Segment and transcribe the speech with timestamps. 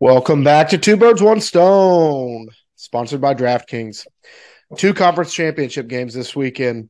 [0.00, 4.06] Welcome back to Two Birds, One Stone, sponsored by DraftKings.
[4.78, 6.88] Two conference championship games this weekend,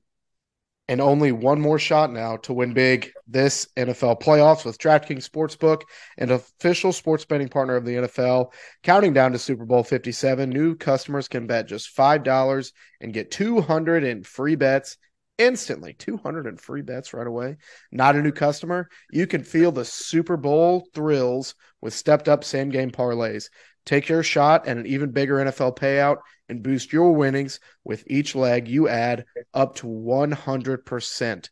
[0.87, 5.83] and only one more shot now to win big this NFL playoffs with DraftKings Sportsbook,
[6.19, 8.53] an official sports betting partner of the NFL.
[8.85, 14.05] Counting down to Super Bowl 57, new customers can bet just $5 and get 200
[14.05, 14.99] in free bets
[15.41, 17.57] instantly 200 in free bets right away.
[17.91, 18.89] Not a new customer.
[19.11, 23.49] You can feel the Super Bowl thrills with stepped up same game parlays.
[23.87, 26.19] Take your shot at an even bigger NFL payout
[26.51, 31.49] and boost your winnings with each leg you add up to 100%.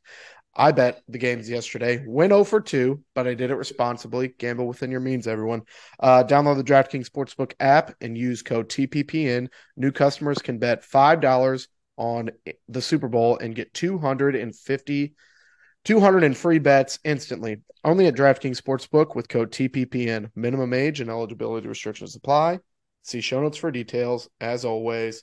[0.54, 2.04] I bet the games yesterday.
[2.06, 4.28] Went 0 for 2, but I did it responsibly.
[4.38, 5.62] Gamble within your means, everyone.
[6.00, 9.48] Uh, download the DraftKings Sportsbook app and use code TPPN.
[9.76, 11.68] New customers can bet $5
[11.98, 12.30] on
[12.68, 15.14] the Super Bowl and get 250
[15.84, 17.58] 200 in free bets instantly.
[17.84, 20.30] Only at DraftKings Sportsbook with code TPPN.
[20.34, 22.58] Minimum age and eligibility restrictions apply.
[23.02, 25.22] See show notes for details as always.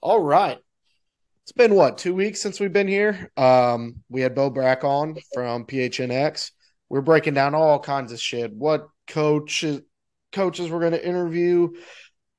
[0.00, 0.58] All right.
[1.44, 3.30] It's been what, 2 weeks since we've been here.
[3.36, 6.52] Um we had Bo Brack on from PHNX.
[6.88, 8.52] We're breaking down all kinds of shit.
[8.52, 9.82] What coaches
[10.32, 11.68] coaches we're going to interview,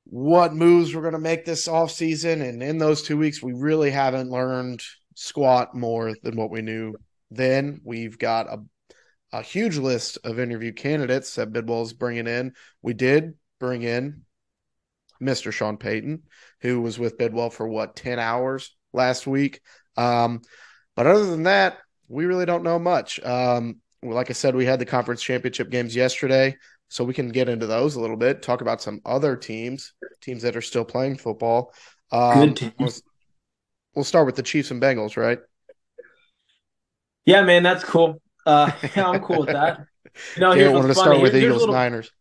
[0.04, 3.52] what moves we're going to make this off season, and in those two weeks, we
[3.52, 4.82] really haven't learned
[5.14, 6.94] squat more than what we knew
[7.30, 7.80] then.
[7.84, 8.58] We've got a
[9.32, 12.52] a huge list of interview candidates that Bidwell's bringing in.
[12.82, 14.22] We did bring in
[15.20, 15.52] Mr.
[15.52, 16.22] Sean Payton,
[16.60, 19.60] who was with Bidwell for what ten hours last week.
[19.96, 20.42] Um,
[20.94, 23.18] but other than that, we really don't know much.
[23.24, 26.56] Um, like I said, we had the conference championship games yesterday
[26.94, 28.40] so we can get into those a little bit.
[28.40, 31.74] Talk about some other teams, teams that are still playing football.
[32.12, 32.72] Um, Good teams.
[32.78, 32.92] We'll,
[33.96, 35.40] we'll start with the Chiefs and Bengals, right?
[37.26, 38.22] Yeah, man, that's cool.
[38.46, 39.86] Uh, yeah, I'm cool with that.
[40.36, 41.04] You know, here's wanted to funny.
[41.04, 42.12] start with Eagles little, Niners.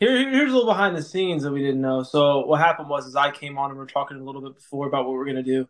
[0.00, 2.02] Here, here's a little behind the scenes that we didn't know.
[2.02, 4.54] So what happened was, is I came on and we are talking a little bit
[4.54, 5.68] before about what we're gonna do.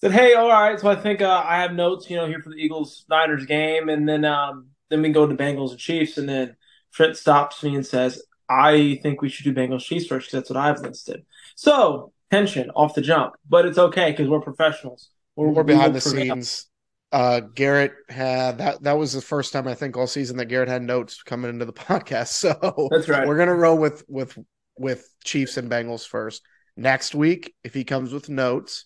[0.00, 0.80] Said, hey, all right.
[0.80, 3.90] So I think uh, I have notes, you know, here for the Eagles Niners game,
[3.90, 6.56] and then um, then we can go to Bengals and Chiefs, and then
[6.92, 10.50] Trent stops me and says, I think we should do Bengals Chiefs first because that's
[10.50, 11.24] what I've listed.
[11.54, 15.10] So tension off the jump, but it's okay because we're professionals.
[15.36, 16.66] We're, we're behind the scenes.
[17.10, 18.82] Uh, Garrett had that.
[18.82, 21.64] That was the first time I think all season that Garrett had notes coming into
[21.64, 22.28] the podcast.
[22.28, 23.26] So that's right.
[23.26, 24.38] We're gonna roll with with
[24.76, 26.42] with Chiefs and Bengals first.
[26.76, 28.84] Next week, if he comes with notes,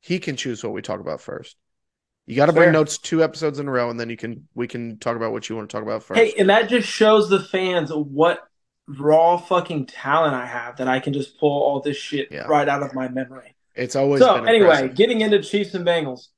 [0.00, 1.56] he can choose what we talk about first.
[2.26, 4.66] You got to bring notes two episodes in a row, and then you can we
[4.66, 6.18] can talk about what you want to talk about first.
[6.18, 8.40] Hey, and that just shows the fans what
[8.86, 12.42] raw fucking talent I have that I can just pull all this shit yeah.
[12.42, 13.54] right out of my memory.
[13.74, 14.44] It's always so.
[14.44, 16.28] anyway, getting into Chiefs and Bengals.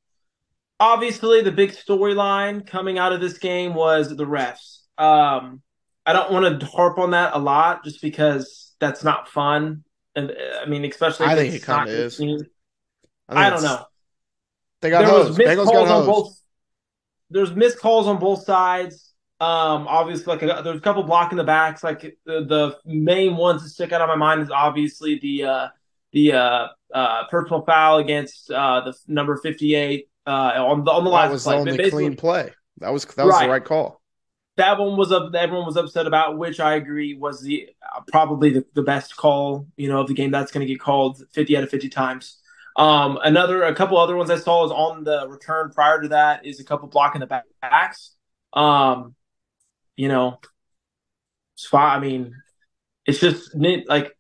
[0.79, 4.81] Obviously, the big storyline coming out of this game was the refs.
[4.99, 5.63] Um,
[6.05, 9.85] I don't want to harp on that a lot, just because that's not fun.
[10.15, 12.21] And I mean, especially I think it kind of is.
[13.29, 13.85] I, I don't know.
[14.81, 15.31] They got there hosed.
[15.31, 16.41] Was Bengals calls on both.
[17.31, 19.13] There's missed calls on both sides.
[19.39, 21.85] Um, obviously, like a, there's a couple blocking the backs.
[21.85, 25.69] Like the, the main ones that stick out of my mind is obviously the uh,
[26.13, 31.11] the uh, uh, personal foul against uh, the number 58 uh, on the on the
[31.11, 31.65] last that was play.
[31.65, 32.53] The only clean play.
[32.79, 33.47] That was that was right.
[33.47, 34.01] the right call.
[34.57, 35.35] That one was up.
[35.35, 39.67] Everyone was upset about, which I agree was the uh, probably the, the best call.
[39.77, 42.39] You know, of the game that's going to get called 50 out of 50 times.
[42.77, 46.45] Um, another, a couple other ones I saw is on the return prior to that
[46.45, 48.15] is a couple blocking the back, backs.
[48.53, 49.15] Um,
[49.97, 50.39] you know,
[51.55, 51.97] spot.
[51.97, 52.35] I mean,
[53.07, 54.15] it's just like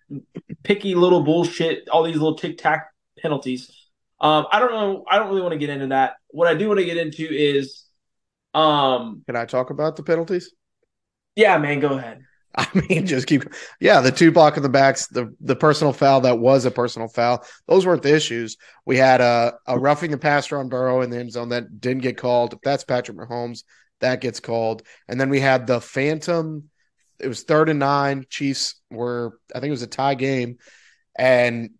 [0.63, 1.89] picky little bullshit.
[1.91, 3.71] All these little tic tac penalties.
[4.21, 5.05] Um, I don't know.
[5.09, 6.15] I don't really want to get into that.
[6.29, 7.85] What I do want to get into is,
[8.55, 10.53] um, can I talk about the penalties?
[11.35, 12.26] Yeah, man, go ahead.
[12.59, 13.45] I mean, just keep.
[13.81, 17.09] Yeah, the two block in the backs, the the personal foul that was a personal
[17.09, 17.45] foul.
[17.69, 18.57] Those weren't the issues.
[18.87, 22.03] We had a a roughing the passer on Burrow in the end zone that didn't
[22.03, 22.59] get called.
[22.63, 23.65] That's Patrick Mahomes,
[24.01, 24.83] that gets called.
[25.09, 26.71] And then we had the phantom.
[27.19, 28.25] It was third and nine.
[28.29, 30.57] Chiefs were, I think it was a tie game,
[31.19, 31.71] and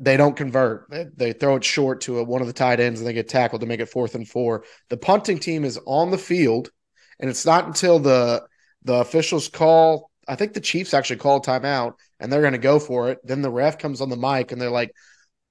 [0.00, 0.88] they don't convert.
[0.90, 3.28] They, they throw it short to a, one of the tight ends, and they get
[3.28, 4.64] tackled to make it fourth and four.
[4.88, 6.70] The punting team is on the field,
[7.18, 8.44] and it's not until the
[8.84, 12.78] the officials call, I think the Chiefs actually call timeout and they're going to go
[12.78, 13.18] for it.
[13.24, 14.92] Then the ref comes on the mic and they're like,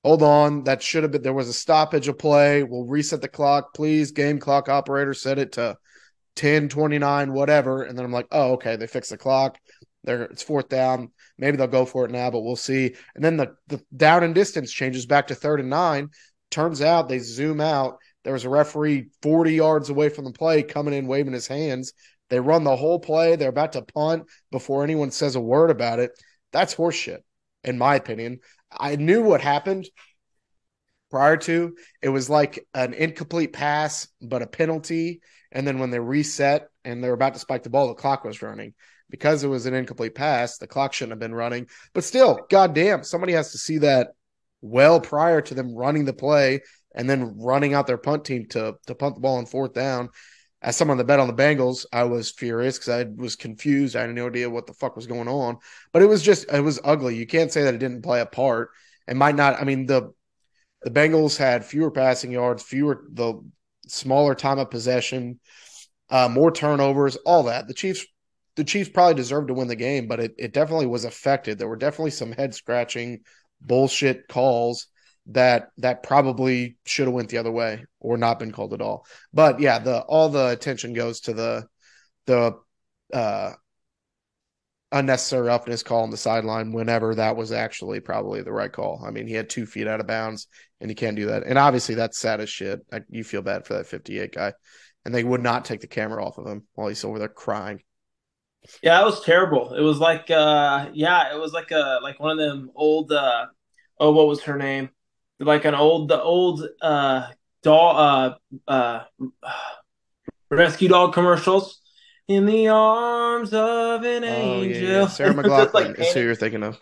[0.04, 2.64] hold on, that should have been, there was a stoppage of play.
[2.64, 3.74] We'll reset the clock.
[3.74, 5.78] Please, game clock operator, set it to
[6.36, 7.84] 10, 29, whatever.
[7.84, 9.58] And then I'm like, oh, okay, they fixed the clock.
[10.04, 11.12] There, it's fourth down.
[11.38, 12.96] Maybe they'll go for it now, but we'll see.
[13.16, 16.10] And then the, the down and distance changes back to third and nine.
[16.52, 17.98] Turns out they zoom out.
[18.24, 21.94] There was a referee 40 yards away from the play coming in, waving his hands
[22.34, 23.36] They run the whole play.
[23.36, 26.20] They're about to punt before anyone says a word about it.
[26.52, 27.20] That's horseshit,
[27.64, 28.40] in my opinion.
[28.76, 29.88] I knew what happened
[31.12, 31.76] prior to.
[32.02, 35.22] It was like an incomplete pass, but a penalty.
[35.52, 38.42] And then when they reset and they're about to spike the ball, the clock was
[38.42, 38.74] running.
[39.12, 41.68] Because it was an incomplete pass, the clock shouldn't have been running.
[41.94, 44.08] But still, goddamn, somebody has to see that
[44.62, 46.62] well prior to them running the play
[46.96, 50.10] and then running out their punt team to to punt the ball on fourth down.
[50.64, 53.96] As someone that bet on the Bengals, I was furious because I was confused.
[53.96, 55.58] I had no idea what the fuck was going on.
[55.92, 57.18] But it was just it was ugly.
[57.18, 58.70] You can't say that it didn't play a part.
[59.08, 59.60] It might not.
[59.60, 60.14] I mean the
[60.82, 63.42] the Bengals had fewer passing yards, fewer the
[63.88, 65.40] smaller time of possession,
[66.10, 67.68] uh, more turnovers, all that.
[67.68, 68.06] The Chiefs
[68.56, 71.58] the Chiefs probably deserved to win the game, but it, it definitely was affected.
[71.58, 73.22] There were definitely some head scratching
[73.60, 74.88] bullshit calls
[75.28, 79.06] that that probably should have went the other way or not been called at all.
[79.34, 81.68] But yeah, the all the attention goes to the
[82.26, 82.58] the
[83.14, 83.54] uh
[84.92, 89.04] unnecessary roughness call on the sideline whenever that was actually probably the right call.
[89.06, 90.48] I mean, he had two feet out of bounds
[90.80, 91.44] and he can't do that.
[91.44, 92.82] And obviously that's sad as shit.
[93.10, 94.54] You feel bad for that 58 guy.
[95.04, 97.82] And they would not take the camera off of him while he's over there crying.
[98.82, 99.74] Yeah, it was terrible.
[99.74, 103.48] It was like uh yeah, it was like a like one of them old uh
[104.00, 104.90] oh what was her name?
[105.44, 107.28] Like an old the old uh
[107.62, 108.38] dog
[108.68, 109.04] uh uh
[110.50, 111.80] rescue dog commercials.
[112.30, 114.82] In the arms of an oh, angel.
[114.82, 115.08] Yeah, yeah.
[115.08, 116.80] Sarah McLachlan like, is who you're thinking of.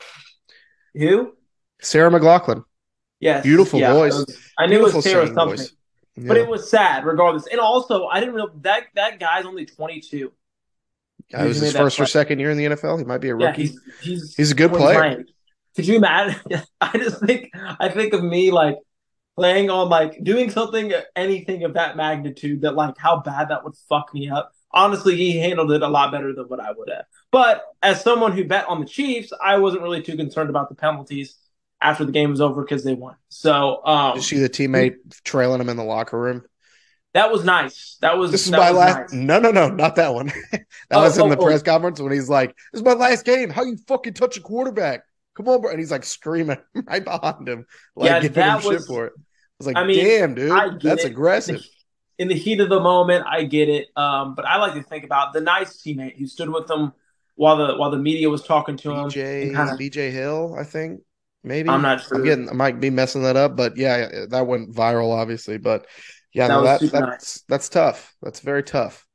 [0.94, 1.34] Who?
[1.82, 2.64] Sarah McLachlan.
[3.20, 3.44] Yes.
[3.44, 4.14] Beautiful yeah, voice.
[4.14, 5.68] Was, I knew Beautiful it was Sarah something.
[6.16, 6.28] Yeah.
[6.28, 7.48] But it was sad regardless.
[7.48, 10.32] And also, I didn't know that that guy's only 22.
[11.30, 12.04] Yeah, it was his first play.
[12.04, 13.00] or second year in the NFL.
[13.00, 13.64] He might be a rookie.
[13.64, 15.24] Yeah, he's, he's, he's a good player.
[15.76, 16.40] Could you imagine?
[16.82, 18.78] I just think I think of me like
[19.36, 23.76] playing on like doing something anything of that magnitude that like how bad that would
[23.90, 24.52] fuck me up.
[24.74, 27.06] Honestly, he handled it a lot better than what I would have.
[27.32, 30.76] But as someone who bet on the Chiefs, I wasn't really too concerned about the
[30.76, 31.36] penalties
[31.82, 33.16] after the game was over because they won.
[33.30, 36.44] So, um, Did you see the teammate trailing him in the locker room?
[37.14, 37.98] That was nice.
[38.00, 39.12] That was this is my last.
[39.12, 39.14] Nice.
[39.14, 40.28] No, no, no, not that one.
[40.52, 41.46] that oh, was in oh, the oh.
[41.46, 43.50] press conference when he's like, "This is my last game.
[43.50, 45.02] How you fucking touch a quarterback?
[45.42, 47.66] Come on, bro!" And he's like screaming right behind him,
[47.96, 49.14] like yeah, giving him was, shit for it.
[49.18, 49.22] I
[49.58, 51.12] was like, I mean, "Damn, dude, that's it.
[51.12, 51.62] aggressive."
[52.20, 53.88] In the heat of the moment, I get it.
[53.96, 56.94] Um, but I like to think about the nice teammate who stood with them
[57.36, 59.10] while the while the media was talking to him.
[59.10, 61.02] BJ, kinda, BJ Hill, I think.
[61.44, 62.18] Maybe I'm not sure.
[62.20, 65.58] I'm getting, I might be messing that up, but yeah, that went viral, obviously.
[65.58, 65.88] But
[66.34, 67.44] yeah, that no, that, that's nice.
[67.50, 68.14] that's tough.
[68.22, 69.08] That's very tough.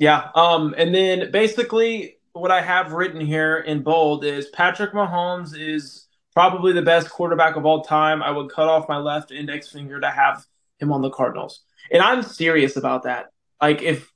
[0.00, 0.30] Yeah.
[0.34, 6.06] Um, and then basically what I have written here in bold is Patrick Mahomes is
[6.32, 8.22] probably the best quarterback of all time.
[8.22, 10.44] I would cut off my left index finger to have
[10.78, 11.62] him on the Cardinals.
[11.90, 13.26] And I'm serious about that.
[13.60, 14.10] Like if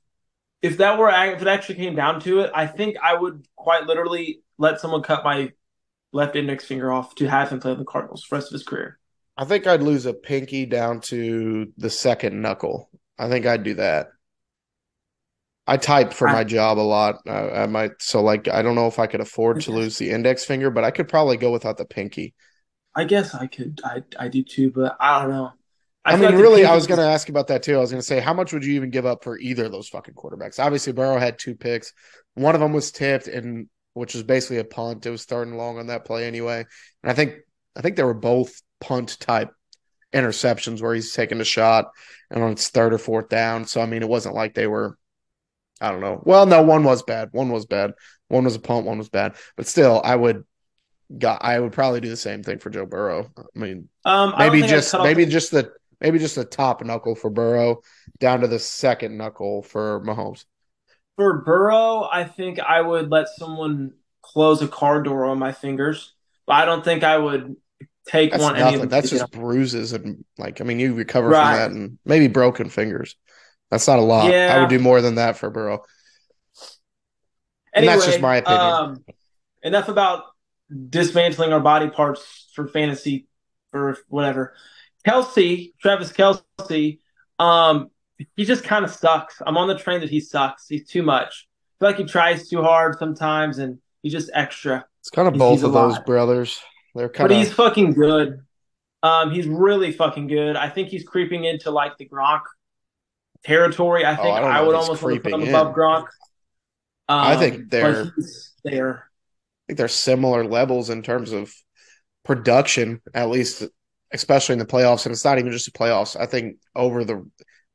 [0.61, 3.85] if that were if it actually came down to it, I think I would quite
[3.85, 5.51] literally let someone cut my
[6.11, 8.53] left index finger off to have him play on the Cardinals for the rest of
[8.53, 8.97] his career.
[9.37, 12.89] I think I'd lose a pinky down to the second knuckle.
[13.19, 14.07] I think I'd do that.
[15.67, 17.21] I type for my job a lot.
[17.27, 20.11] I, I, might so like I don't know if I could afford to lose the
[20.11, 22.35] index finger, but I could probably go without the pinky.
[22.93, 23.81] I guess I could.
[23.83, 25.51] I I do too, but I don't know.
[26.05, 27.75] I, I mean, like really, I was going to ask about that too.
[27.75, 29.71] I was going to say, how much would you even give up for either of
[29.71, 30.63] those fucking quarterbacks?
[30.63, 31.93] Obviously, Burrow had two picks.
[32.35, 35.05] One of them was tipped, and which was basically a punt.
[35.05, 36.63] It was starting long on that play anyway.
[37.01, 37.37] And I think
[37.75, 39.49] I think they were both punt type
[40.13, 41.87] interceptions where he's taking a shot
[42.29, 43.65] and on its third or fourth down.
[43.65, 44.97] So I mean, it wasn't like they were.
[45.81, 46.21] I don't know.
[46.23, 47.29] Well, no, one was bad.
[47.31, 47.93] One was bad.
[48.27, 48.85] One was a punt.
[48.85, 49.35] One was bad.
[49.55, 50.43] But still, I would.
[51.15, 51.43] Got.
[51.43, 53.29] I would probably do the same thing for Joe Burrow.
[53.37, 57.81] I mean, um, maybe just maybe just the maybe just the top knuckle for Burrow
[58.19, 60.45] down to the second knuckle for Mahomes.
[61.15, 66.13] For Burrow, I think I would let someone close a car door on my fingers,
[66.47, 67.55] but I don't think I would
[68.07, 68.57] take That's one.
[68.57, 68.87] Nothing.
[68.87, 71.45] That's just bruises and like I mean, you recover right.
[71.45, 73.15] from that and maybe broken fingers.
[73.75, 74.31] That's not a lot.
[74.31, 74.55] Yeah.
[74.55, 75.83] I would do more than that for Burrow.
[77.73, 78.61] Anyway, and that's just my opinion.
[78.61, 79.05] Um,
[79.63, 80.23] enough about
[80.89, 83.27] dismantling our body parts for fantasy
[83.73, 84.53] or whatever.
[85.05, 86.99] Kelce, Travis Kelce,
[87.37, 87.89] um,
[88.37, 89.41] he just kind of sucks.
[89.45, 90.69] I'm on the train that he sucks.
[90.69, 91.49] He's too much.
[91.75, 94.85] I feel like he tries too hard sometimes, and he's just extra.
[95.01, 96.61] It's kind of both of those brothers.
[96.95, 98.39] They're kind of but he's fucking good.
[99.03, 100.55] Um, he's really fucking good.
[100.55, 102.43] I think he's creeping into like the Gronk
[103.45, 104.03] territory.
[104.03, 106.07] I oh, think oh, I, I would almost want to put him above Gronk.
[107.07, 108.13] Um, I think they're
[108.63, 108.97] there.
[108.97, 111.53] I think they're similar levels in terms of
[112.23, 113.63] production, at least,
[114.11, 115.05] especially in the playoffs.
[115.05, 116.19] And it's not even just the playoffs.
[116.19, 117.29] I think over the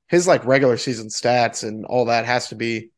[0.08, 2.90] his like regular season stats and all that has to be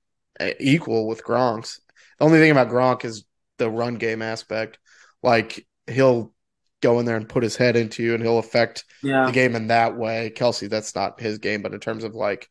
[0.59, 1.81] equal with Gronk's.
[2.19, 3.25] The only thing about Gronk is
[3.59, 4.79] the run game aspect.
[5.23, 6.33] Like he'll
[6.83, 9.27] go in there and put his head into you and he'll affect Yeah.
[9.27, 10.33] the game in that way.
[10.35, 12.49] Kelce, that's not his game, but in terms of like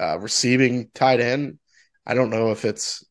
[0.00, 1.58] uh, receiving tight end,
[2.06, 3.04] I don't know if it's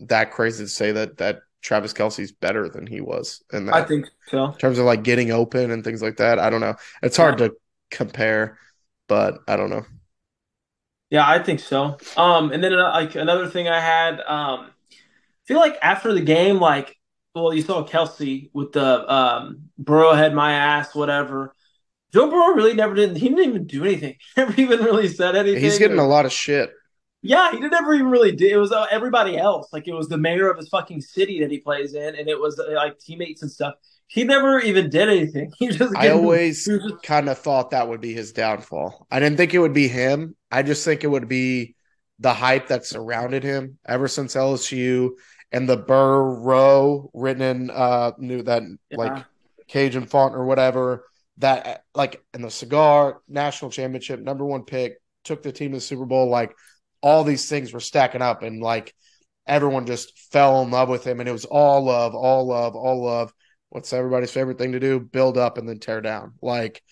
[0.00, 4.06] that crazy to say that that Travis Kelce's better than he was that I think
[4.28, 4.46] so.
[4.46, 6.38] in terms of like getting open and things like that.
[6.38, 6.76] I don't know.
[7.02, 7.54] It's hard to
[7.90, 8.58] compare,
[9.08, 9.84] but I don't know.
[11.10, 11.98] Yeah, I think so.
[12.16, 14.94] Um, and then uh, like another thing I had, um, I
[15.46, 16.96] feel like after the game, like,
[17.34, 21.54] well, you saw Kelce with the um, Burrow had my ass, whatever.
[22.12, 23.16] Joe Burrow really never did.
[23.16, 24.16] He didn't even do anything.
[24.36, 25.62] Never even really said anything.
[25.62, 26.72] He's getting a lot of shit.
[27.22, 28.50] Yeah, he did never even really did.
[28.50, 29.68] It was uh, everybody else.
[29.72, 32.40] Like it was the mayor of his fucking city that he plays in, and it
[32.40, 33.74] was uh, like teammates and stuff.
[34.06, 35.52] He never even did anything.
[35.58, 36.68] He just I always
[37.04, 39.06] kind of thought that would be his downfall.
[39.10, 40.34] I didn't think it would be him.
[40.50, 41.76] I just think it would be
[42.18, 45.10] the hype that surrounded him ever since LSU
[45.52, 49.24] and the Burrow written in uh knew that like
[49.68, 51.04] Cajun font or whatever
[51.38, 55.80] that like in the cigar national championship number one pick took the team to the
[55.80, 56.54] Super Bowl like
[57.02, 58.94] all these things were stacking up and like
[59.46, 61.20] everyone just fell in love with him.
[61.20, 63.32] And it was all love all love all love.
[63.70, 65.00] What's everybody's favorite thing to do?
[65.00, 66.34] Build up and then tear down.
[66.42, 66.82] Like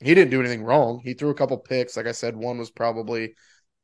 [0.00, 1.00] he didn't do anything wrong.
[1.02, 1.96] He threw a couple picks.
[1.96, 3.34] Like I said one was probably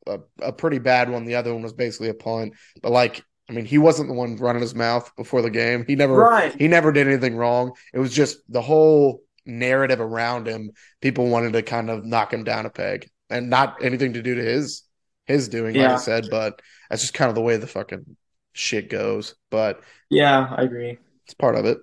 [0.06, 1.24] a, a pretty bad one.
[1.24, 2.54] The other one was basically a punt.
[2.82, 5.96] But like I mean he wasn't the one running his mouth before the game he
[5.96, 6.54] never right.
[6.58, 7.72] he never did anything wrong.
[7.92, 10.70] It was just the whole narrative around him.
[11.00, 14.34] People wanted to kind of knock him down a peg, and not anything to do
[14.36, 14.82] to his
[15.26, 15.94] his doing, like Yeah.
[15.94, 16.28] I said.
[16.30, 18.16] But that's just kind of the way the fucking
[18.52, 19.34] shit goes.
[19.50, 20.98] But Yeah, I agree.
[21.24, 21.78] it's part of it.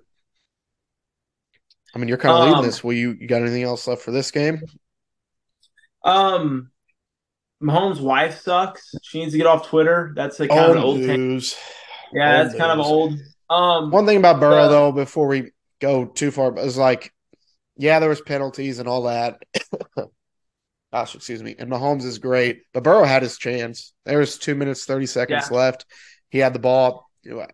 [1.95, 2.83] I mean, you're kind of leading Um, this.
[2.83, 4.61] Will you, you got anything else left for this game?
[6.03, 6.71] Um,
[7.61, 8.93] Mahomes' wife sucks.
[9.03, 10.13] She needs to get off Twitter.
[10.15, 11.55] That's a kind of old news.
[12.13, 13.13] Yeah, old that's kind of old.
[13.49, 14.67] Um, One thing about Burrow, Yeah.
[14.67, 15.51] though, before we
[15.81, 17.11] go too far, is like,
[17.77, 19.41] yeah, there was penalties and all that.
[20.91, 21.55] Gosh, excuse me.
[21.59, 23.93] And Mahomes is great, but Burrow had his chance.
[24.05, 25.57] There was two minutes thirty seconds Yeah.
[25.57, 25.85] left.
[26.29, 27.09] He had the ball,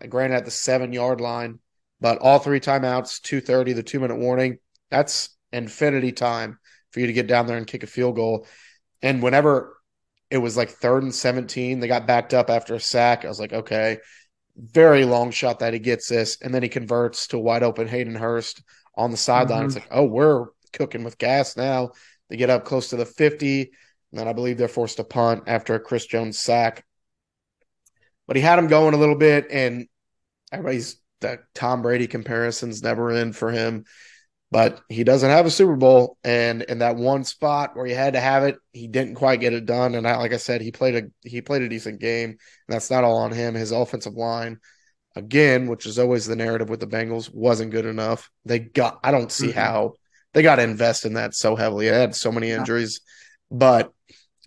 [0.10, 1.60] granted at the seven yard line,
[2.00, 4.60] but all three timeouts, two thirty, the two minute warning.
[4.90, 6.60] That's infinity time
[6.92, 8.48] for you to get down there and kick a field goal.
[9.02, 9.75] And whenever
[10.30, 13.26] it was like third and seventeen, they got backed up after a sack.
[13.26, 14.00] I was like, okay,
[14.58, 18.16] very long shot that he gets this, and then he converts to wide open Hayden
[18.16, 18.64] Hurst
[18.96, 19.66] on the sideline.
[19.66, 19.94] It's mm-hmm.
[19.94, 21.92] like, oh, we're cooking with gas now.
[22.30, 23.70] They get up close to the 50, and
[24.20, 26.86] then I believe they're forced to punt after a Chris Jones sack.
[28.28, 29.88] But he had him going a little bit, and
[30.52, 33.86] everybody's the Tom Brady comparisons never end for him.
[34.56, 38.14] But he doesn't have a Super Bowl, and in that one spot where he had
[38.14, 39.96] to have it, he didn't quite get it done.
[39.96, 42.38] And I, like I said, he played a he played a decent game, and
[42.70, 43.54] that's not all on him.
[43.54, 44.60] His offensive line,
[45.14, 48.32] again, which is always the narrative with the Bengals, wasn't good enough.
[48.46, 49.56] They got I don't see Mhm.
[49.56, 49.94] how
[50.32, 51.90] they got to invest in that so heavily.
[51.90, 52.60] They had so many Yeah.
[52.60, 53.02] injuries,
[53.52, 53.92] but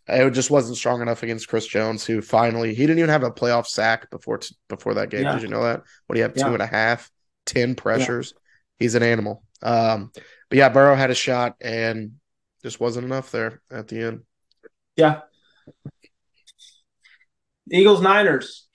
[0.07, 3.31] it just wasn't strong enough against Chris Jones, who finally he didn't even have a
[3.31, 5.25] playoff sack before before that game.
[5.25, 5.35] Yeah.
[5.35, 5.83] Did you know that?
[6.07, 6.33] What do you have?
[6.33, 6.53] Two Yeah.
[6.55, 7.11] and a half,
[7.45, 8.33] ten pressures.
[8.79, 9.43] He's an animal.
[9.62, 10.12] Um,
[10.49, 12.12] but yeah, Burrow had a shot and
[12.62, 14.21] just wasn't enough there at the end.
[14.97, 15.21] Yeah.
[17.71, 18.67] Eagles Niners.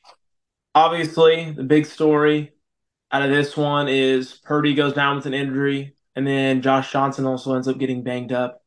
[0.76, 2.54] Obviously, the big story
[3.12, 7.26] out of this one is Purdy goes down with an injury, and then Josh Johnson
[7.26, 8.62] also ends up getting banged up.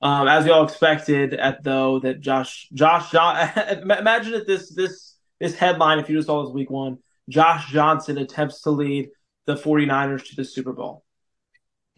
[0.00, 3.50] Um, as we all expected, at though that Josh Josh John
[3.82, 6.98] imagine if this this this headline if you just saw this week one
[7.28, 9.08] Josh Johnson attempts to lead
[9.46, 11.04] the 49ers to the Super Bowl.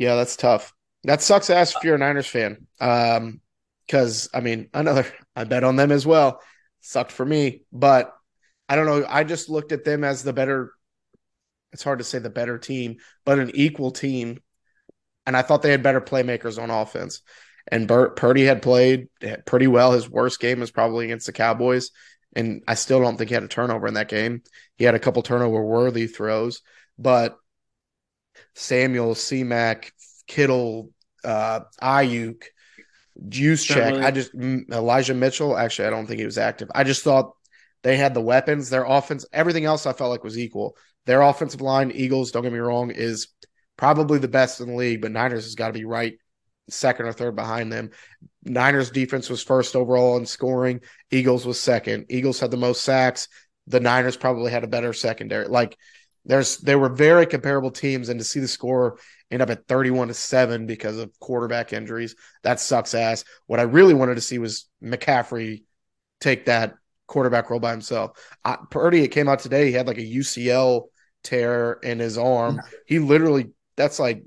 [0.00, 0.72] Yeah, that's tough.
[1.04, 2.66] That sucks ass if you're a Niners fan.
[2.80, 3.42] Um,
[3.86, 5.04] because I mean, another
[5.36, 6.40] I bet on them as well.
[6.80, 8.10] Sucked for me, but
[8.66, 9.04] I don't know.
[9.06, 10.72] I just looked at them as the better.
[11.72, 14.40] It's hard to say the better team, but an equal team,
[15.26, 17.20] and I thought they had better playmakers on offense.
[17.68, 19.08] And Burt Purdy had played
[19.44, 19.92] pretty well.
[19.92, 21.90] His worst game was probably against the Cowboys,
[22.34, 24.44] and I still don't think he had a turnover in that game.
[24.76, 26.62] He had a couple turnover worthy throws,
[26.98, 27.36] but
[28.54, 29.92] Samuel, C-Mac,
[30.26, 30.90] Kittle,
[31.24, 32.42] uh, Aiyuk,
[33.28, 33.92] Juice check.
[33.92, 34.04] Really.
[34.04, 35.56] I just Elijah Mitchell.
[35.56, 36.70] Actually, I don't think he was active.
[36.74, 37.32] I just thought
[37.82, 38.70] they had the weapons.
[38.70, 40.76] Their offense, everything else, I felt like was equal.
[41.06, 42.30] Their offensive line, Eagles.
[42.30, 43.28] Don't get me wrong, is
[43.76, 46.14] probably the best in the league, but Niners has got to be right
[46.68, 47.90] second or third behind them.
[48.44, 50.80] Niners defense was first overall in scoring.
[51.10, 52.06] Eagles was second.
[52.08, 53.28] Eagles had the most sacks.
[53.66, 55.48] The Niners probably had a better secondary.
[55.48, 55.76] Like
[56.24, 58.98] there's they were very comparable teams, and to see the score
[59.30, 63.24] end up at 31 to 7 because of quarterback injuries, that sucks ass.
[63.46, 65.62] What I really wanted to see was McCaffrey
[66.20, 66.74] take that
[67.06, 68.12] quarterback role by himself.
[68.44, 70.84] I, Purdy, it came out today, he had like a UCL
[71.22, 72.60] tear in his arm.
[72.86, 74.22] He literally, that's like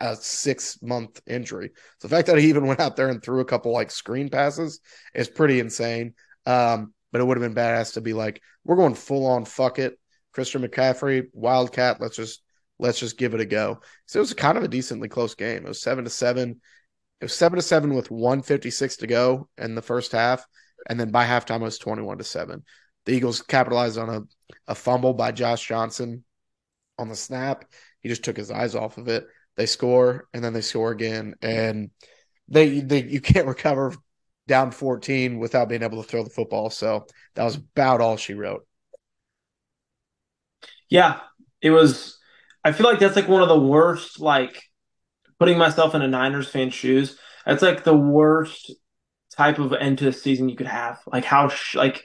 [0.00, 1.70] a six month injury.
[1.98, 4.28] So the fact that he even went out there and threw a couple like screen
[4.28, 4.80] passes
[5.14, 6.14] is pretty insane.
[6.46, 9.78] Um, but it would have been badass to be like, we're going full on fuck
[9.78, 9.98] it.
[10.32, 12.42] Christian McCaffrey, Wildcat, let's just
[12.78, 13.80] let's just give it a go.
[14.06, 15.64] So it was kind of a decently close game.
[15.64, 16.60] It was seven to seven.
[17.20, 20.44] It was seven to seven with 156 to go in the first half.
[20.88, 22.64] And then by halftime, it was 21 to seven.
[23.04, 24.22] The Eagles capitalized on a,
[24.66, 26.24] a fumble by Josh Johnson
[26.98, 27.64] on the snap.
[28.00, 29.26] He just took his eyes off of it.
[29.56, 31.34] They score and then they score again.
[31.42, 31.90] And
[32.48, 33.94] they, they you can't recover
[34.48, 36.70] down 14 without being able to throw the football.
[36.70, 38.66] So that was about all she wrote.
[40.92, 41.20] Yeah,
[41.62, 42.18] it was.
[42.62, 44.62] I feel like that's like one of the worst, like
[45.38, 47.16] putting myself in a Niners fan shoes.
[47.46, 48.70] That's like the worst
[49.34, 51.00] type of end to the season you could have.
[51.06, 52.04] Like how sh- like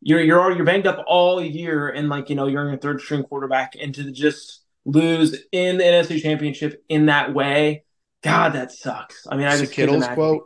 [0.00, 3.00] you're you're you're banged up all year and like you know you're in your third
[3.00, 7.82] string quarterback and to just lose in the NFC Championship in that way.
[8.22, 9.26] God, that sucks.
[9.28, 10.44] I mean, I just Kittle's quote.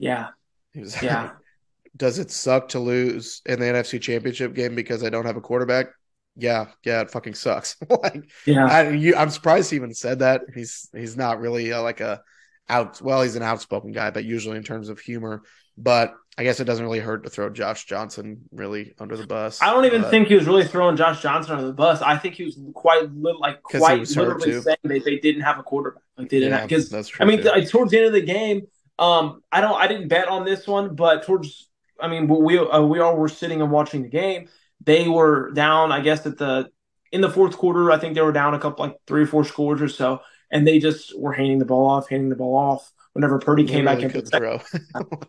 [0.00, 0.30] Yeah,
[0.74, 1.30] was, yeah.
[1.96, 5.40] Does it suck to lose in the NFC Championship game because I don't have a
[5.40, 5.90] quarterback?
[6.36, 7.76] Yeah, yeah, it fucking sucks.
[7.88, 10.42] like, yeah, I, you, I'm surprised he even said that.
[10.54, 12.22] He's he's not really uh, like a
[12.68, 13.00] out.
[13.00, 15.42] Well, he's an outspoken guy, but usually in terms of humor.
[15.76, 19.62] But I guess it doesn't really hurt to throw Josh Johnson really under the bus.
[19.62, 22.02] I don't even but, think he was really throwing Josh Johnson under the bus.
[22.02, 25.62] I think he was quite li- like quite literally saying they, they didn't have a
[25.62, 26.02] quarterback.
[26.18, 28.66] Like they didn't because yeah, I mean th- towards the end of the game,
[28.98, 31.68] um, I don't I didn't bet on this one, but towards
[32.00, 34.48] I mean we uh, we all were sitting and watching the game
[34.84, 36.70] they were down, I guess, at the
[37.12, 37.90] in the fourth quarter.
[37.90, 40.66] I think they were down a couple, like three or four scores or so, and
[40.66, 42.90] they just were handing the ball off, handing the ball off.
[43.12, 44.60] Whenever Purdy came back in, throw.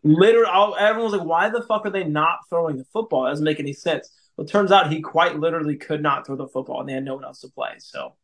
[0.03, 3.27] literally, everyone was like, "Why the fuck are they not throwing the football?
[3.27, 6.35] It doesn't make any sense." Well, it turns out he quite literally could not throw
[6.35, 7.75] the football, and they had no one else to play.
[7.77, 8.15] So,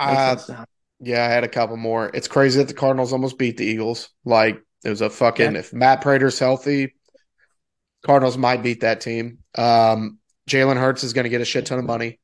[0.00, 0.36] uh,
[0.98, 2.10] yeah, I had a couple more.
[2.12, 4.08] It's crazy that the Cardinals almost beat the Eagles.
[4.24, 5.52] Like it was a fucking.
[5.52, 5.60] Yeah.
[5.60, 6.94] If Matt Prater's healthy,
[8.04, 9.38] Cardinals might beat that team.
[9.54, 12.18] Um, Jalen Hurts is going to get a shit ton of money.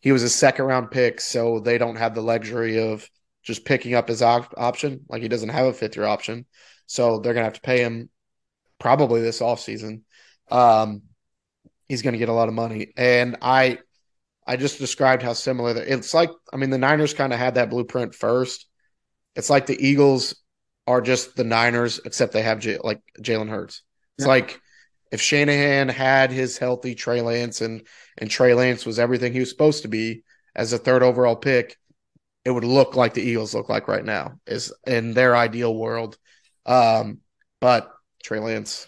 [0.00, 3.08] He was a second round pick, so they don't have the luxury of
[3.42, 5.04] just picking up his op- option.
[5.08, 6.46] Like he doesn't have a fifth year option.
[6.86, 8.10] So they're going to have to pay him
[8.78, 10.02] probably this offseason.
[10.50, 11.02] Um,
[11.88, 12.92] he's going to get a lot of money.
[12.96, 13.78] And I,
[14.46, 16.30] I just described how similar it's like.
[16.52, 18.66] I mean, the Niners kind of had that blueprint first.
[19.34, 20.36] It's like the Eagles
[20.86, 23.82] are just the Niners, except they have J- like Jalen Hurts.
[24.18, 24.32] It's yeah.
[24.32, 24.60] like
[25.12, 27.86] if Shanahan had his healthy Trey Lance and
[28.18, 30.22] and Trey Lance was everything he was supposed to be
[30.54, 31.76] as a third overall pick,
[32.44, 36.16] it would look like the Eagles look like right now is in their ideal world.
[36.64, 37.18] Um,
[37.60, 37.92] but
[38.22, 38.86] Trey Lance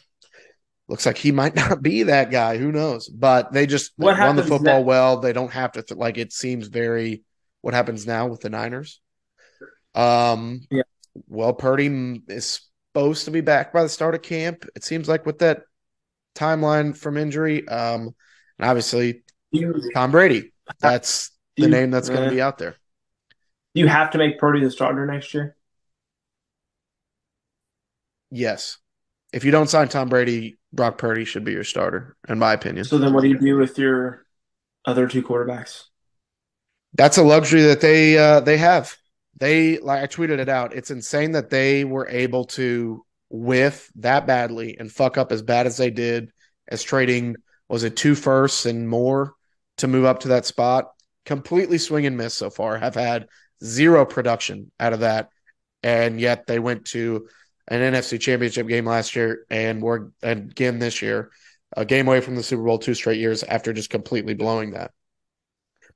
[0.89, 2.57] looks like he might not be that guy.
[2.57, 3.09] Who knows?
[3.09, 5.19] But they just what run the football well.
[5.19, 7.23] They don't have to th- like it seems very
[7.61, 9.01] what happens now with the Niners.
[9.95, 10.83] Um, yeah.
[11.27, 12.61] Well, Purdy is
[12.93, 14.65] supposed to be back by the start of camp.
[14.77, 15.63] It seems like with that
[16.39, 17.67] timeline from injury.
[17.69, 18.15] Um,
[18.59, 19.23] and obviously,
[19.95, 20.53] Tom Brady.
[20.81, 22.77] That's the you, name that's going to be out there.
[23.75, 25.57] Do you have to make Purdy the starter next year?
[28.31, 28.79] Yes.
[29.33, 32.85] If you don't sign Tom Brady, Brock Purdy should be your starter, in my opinion.
[32.85, 34.27] So then, what do you do with your
[34.85, 35.85] other two quarterbacks?
[36.95, 38.97] That's a luxury that they uh, they have.
[39.39, 40.75] They like I tweeted it out.
[40.75, 45.67] It's insane that they were able to with that badly and fuck up as bad
[45.67, 46.31] as they did
[46.69, 47.37] as trading
[47.69, 49.35] was it two firsts and more
[49.79, 50.93] to move up to that spot?
[51.27, 52.79] Completely swing and miss so far.
[52.79, 53.29] Have had
[53.63, 55.29] zero production out of that.
[55.83, 57.29] And yet they went to
[57.69, 61.31] an NFC championship game last year and were again this year
[61.77, 64.91] a game away from the Super Bowl two straight years after just completely blowing that.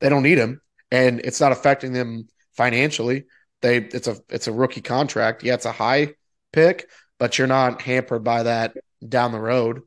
[0.00, 3.24] They don't need him and it's not affecting them financially.
[3.62, 5.42] They it's a it's a rookie contract.
[5.42, 6.14] Yeah it's a high
[6.52, 6.88] pick
[7.22, 8.76] but you're not hampered by that
[9.08, 9.82] down the road.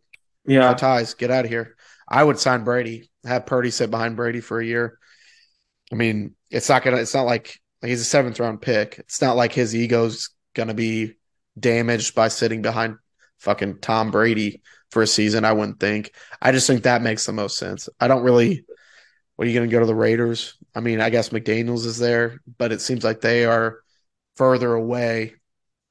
[0.47, 0.73] Yeah.
[0.73, 1.75] ties, get out of here.
[2.07, 4.99] I would sign Brady, have Purdy sit behind Brady for a year.
[5.91, 6.95] I mean, it's not gonna.
[6.95, 8.99] It's not like he's a seventh round pick.
[8.99, 11.15] It's not like his ego's gonna be
[11.59, 12.99] damaged by sitting behind
[13.39, 15.43] fucking Tom Brady for a season.
[15.43, 16.15] I wouldn't think.
[16.41, 17.89] I just think that makes the most sense.
[17.99, 18.63] I don't really.
[19.35, 20.55] What are you gonna go to the Raiders?
[20.73, 23.81] I mean, I guess McDaniels is there, but it seems like they are
[24.37, 25.33] further away.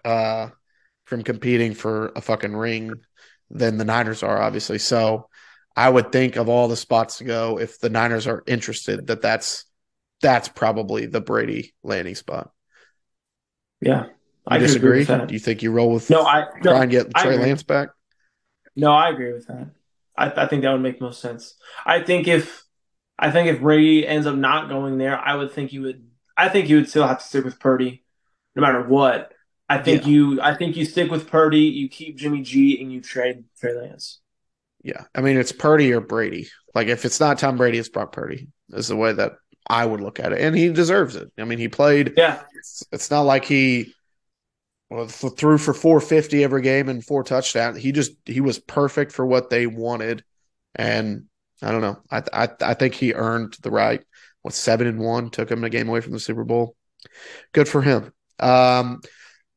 [0.06, 0.48] Uh,
[1.14, 2.92] from competing for a fucking ring
[3.48, 4.80] than the Niners are, obviously.
[4.80, 5.28] So
[5.76, 9.22] I would think of all the spots to go if the Niners are interested that
[9.22, 9.64] that's
[10.20, 12.50] that's probably the Brady landing spot.
[13.80, 14.06] Yeah,
[14.44, 15.04] I disagree.
[15.04, 16.26] Do you think you roll with no?
[16.26, 17.90] I no, try and get Trey Lance back.
[18.74, 19.70] No, I agree with that.
[20.16, 21.54] I, I think that would make most sense.
[21.86, 22.64] I think if
[23.16, 26.08] I think if Brady ends up not going there, I would think you would.
[26.36, 28.02] I think you would still have to stick with Purdy,
[28.56, 29.30] no matter what.
[29.68, 30.08] I think yeah.
[30.08, 30.40] you.
[30.40, 31.60] I think you stick with Purdy.
[31.60, 34.20] You keep Jimmy G, and you trade Trey Lance.
[34.82, 36.48] Yeah, I mean it's Purdy or Brady.
[36.74, 38.48] Like if it's not Tom Brady, it's Brock Purdy.
[38.70, 39.32] Is the way that
[39.68, 41.32] I would look at it, and he deserves it.
[41.38, 42.14] I mean, he played.
[42.16, 43.94] Yeah, it's, it's not like he
[44.90, 47.78] well, threw for 450 every game and four touchdowns.
[47.78, 50.22] He just he was perfect for what they wanted,
[50.74, 51.24] and
[51.62, 52.02] I don't know.
[52.10, 54.04] I I I think he earned the right.
[54.42, 56.76] What seven and one took him a game away from the Super Bowl.
[57.52, 58.12] Good for him.
[58.38, 59.00] Um,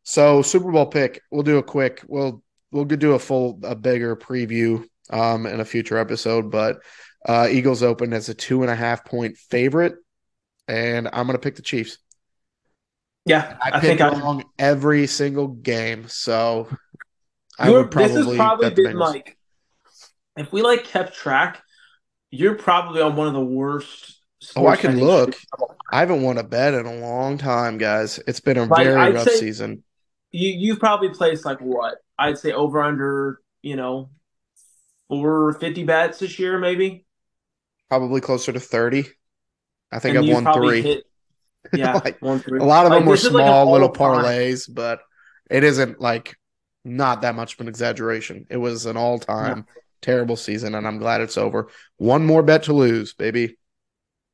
[0.08, 1.22] so Super Bowl pick.
[1.32, 2.02] We'll do a quick.
[2.08, 2.42] We'll
[2.72, 6.80] we'll do a full a bigger preview um in a future episode, but
[7.28, 9.96] uh, Eagles open as a two and a half point favorite,
[10.70, 11.98] and I'm going to pick the Chiefs.
[13.26, 14.46] Yeah, I, think I pick along I...
[14.60, 16.70] every single game, so
[17.60, 18.16] I would probably.
[18.16, 19.38] This has probably been like,
[20.38, 21.62] if we like kept track,
[22.32, 24.22] you're probably on one of the worst.
[24.56, 25.36] Oh, I can look.
[25.92, 28.22] I haven't won a bet in a long time, guys.
[28.26, 29.84] It's been a like, very I'd rough season.
[30.38, 31.96] You you've probably placed like what?
[32.18, 34.10] I'd say over under, you know,
[35.08, 37.06] four fifty bets this year, maybe
[37.90, 39.06] probably closer to 30.
[39.92, 40.82] I think and I've won three.
[40.82, 41.04] Hit,
[41.74, 42.60] yeah, like, one, three.
[42.60, 44.76] A lot of like, them were small like little parlays, time.
[44.76, 45.00] but
[45.50, 46.36] it isn't like
[46.84, 48.46] not that much of an exaggeration.
[48.50, 49.82] It was an all time yeah.
[50.02, 51.70] terrible season, and I'm glad it's over.
[51.98, 53.58] One more bet to lose, baby.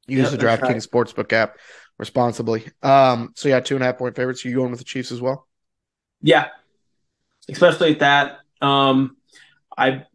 [0.08, 1.08] Use yep, the DraftKings right.
[1.08, 1.58] Sportsbook app
[1.98, 2.68] responsibly.
[2.82, 4.44] Um, so yeah, two and a half point favorites.
[4.46, 5.48] Are you going with the Chiefs as well?
[6.24, 6.50] Yeah,
[7.50, 8.40] especially at that.
[8.62, 9.18] Um,
[9.78, 10.06] I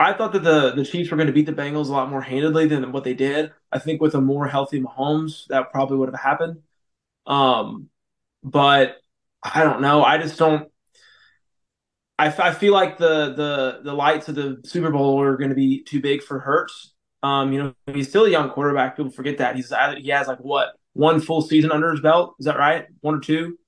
[0.00, 2.22] I thought that the the Chiefs were going to beat the Bengals a lot more
[2.22, 3.52] handedly than what they did.
[3.72, 6.62] I think with a more healthy Mahomes, that probably would have happened.
[7.26, 7.90] Um,
[8.44, 8.98] but
[9.42, 10.04] I don't know.
[10.04, 10.70] I just don't.
[12.18, 15.56] I, I feel like the the the lights of the Super Bowl are going to
[15.56, 16.92] be too big for Hurts.
[17.22, 18.96] Um, you know, he's still a young quarterback.
[18.96, 22.36] People forget that he's he has like what one full season under his belt.
[22.38, 22.86] Is that right?
[23.00, 23.58] One or two?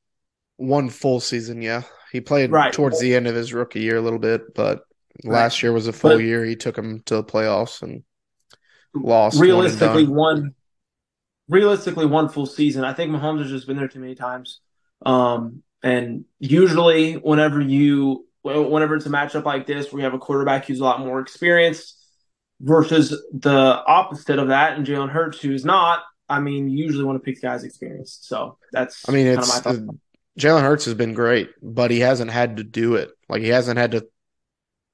[0.57, 1.83] One full season, yeah.
[2.12, 2.73] He played right.
[2.73, 4.87] towards the end of his rookie year a little bit, but
[5.25, 6.45] Last year was a full but year.
[6.45, 8.03] He took him to the playoffs and
[8.95, 9.40] lost.
[9.40, 10.55] Realistically, one,
[11.49, 12.85] realistically one full season.
[12.85, 14.61] I think Mahomes has just been there too many times.
[15.05, 20.19] Um, and usually, whenever you, whenever it's a matchup like this, where you have a
[20.19, 21.97] quarterback who's a lot more experienced
[22.61, 26.03] versus the opposite of that, and Jalen Hurts, who's not.
[26.29, 28.27] I mean, you usually want to pick guys experienced.
[28.27, 29.09] So that's.
[29.09, 29.62] I mean, it's
[30.38, 33.11] Jalen Hurts has been great, but he hasn't had to do it.
[33.29, 34.07] Like he hasn't had to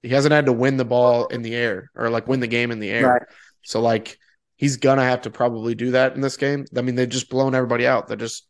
[0.03, 2.71] he hasn't had to win the ball in the air or like win the game
[2.71, 3.09] in the air.
[3.09, 3.23] Right.
[3.63, 4.19] So like
[4.57, 6.65] he's gonna have to probably do that in this game.
[6.77, 8.09] I mean, they've just blown everybody out.
[8.09, 8.47] They're just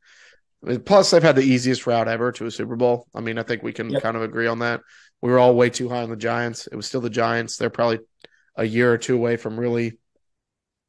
[0.85, 3.07] plus they've had the easiest route ever to a Super Bowl.
[3.14, 4.02] I mean, I think we can yep.
[4.02, 4.81] kind of agree on that.
[5.20, 6.66] We were all way too high on the Giants.
[6.66, 7.57] It was still the Giants.
[7.57, 8.00] They're probably
[8.57, 9.98] a year or two away from really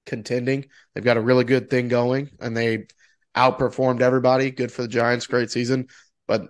[0.05, 0.65] contending.
[0.93, 2.87] They've got a really good thing going and they
[3.35, 4.51] outperformed everybody.
[4.51, 5.87] Good for the Giants, great season,
[6.27, 6.47] but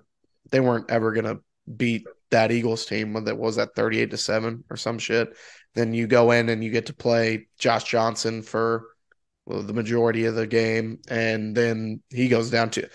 [0.51, 1.39] they weren't ever gonna
[1.77, 5.35] beat that Eagles team when that was at 38 to 7 or some shit.
[5.75, 8.85] Then you go in and you get to play Josh Johnson for
[9.47, 12.87] the majority of the game and then he goes down to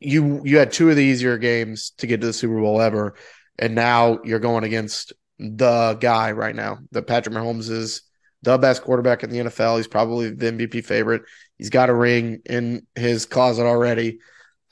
[0.00, 3.14] you you had two of the easier games to get to the Super Bowl ever
[3.58, 6.78] and now you're going against the guy right now.
[6.90, 8.02] The Patrick Mahomes is
[8.42, 9.76] the best quarterback in the NFL.
[9.76, 11.22] He's probably the MVP favorite.
[11.58, 14.20] He's got a ring in his closet already.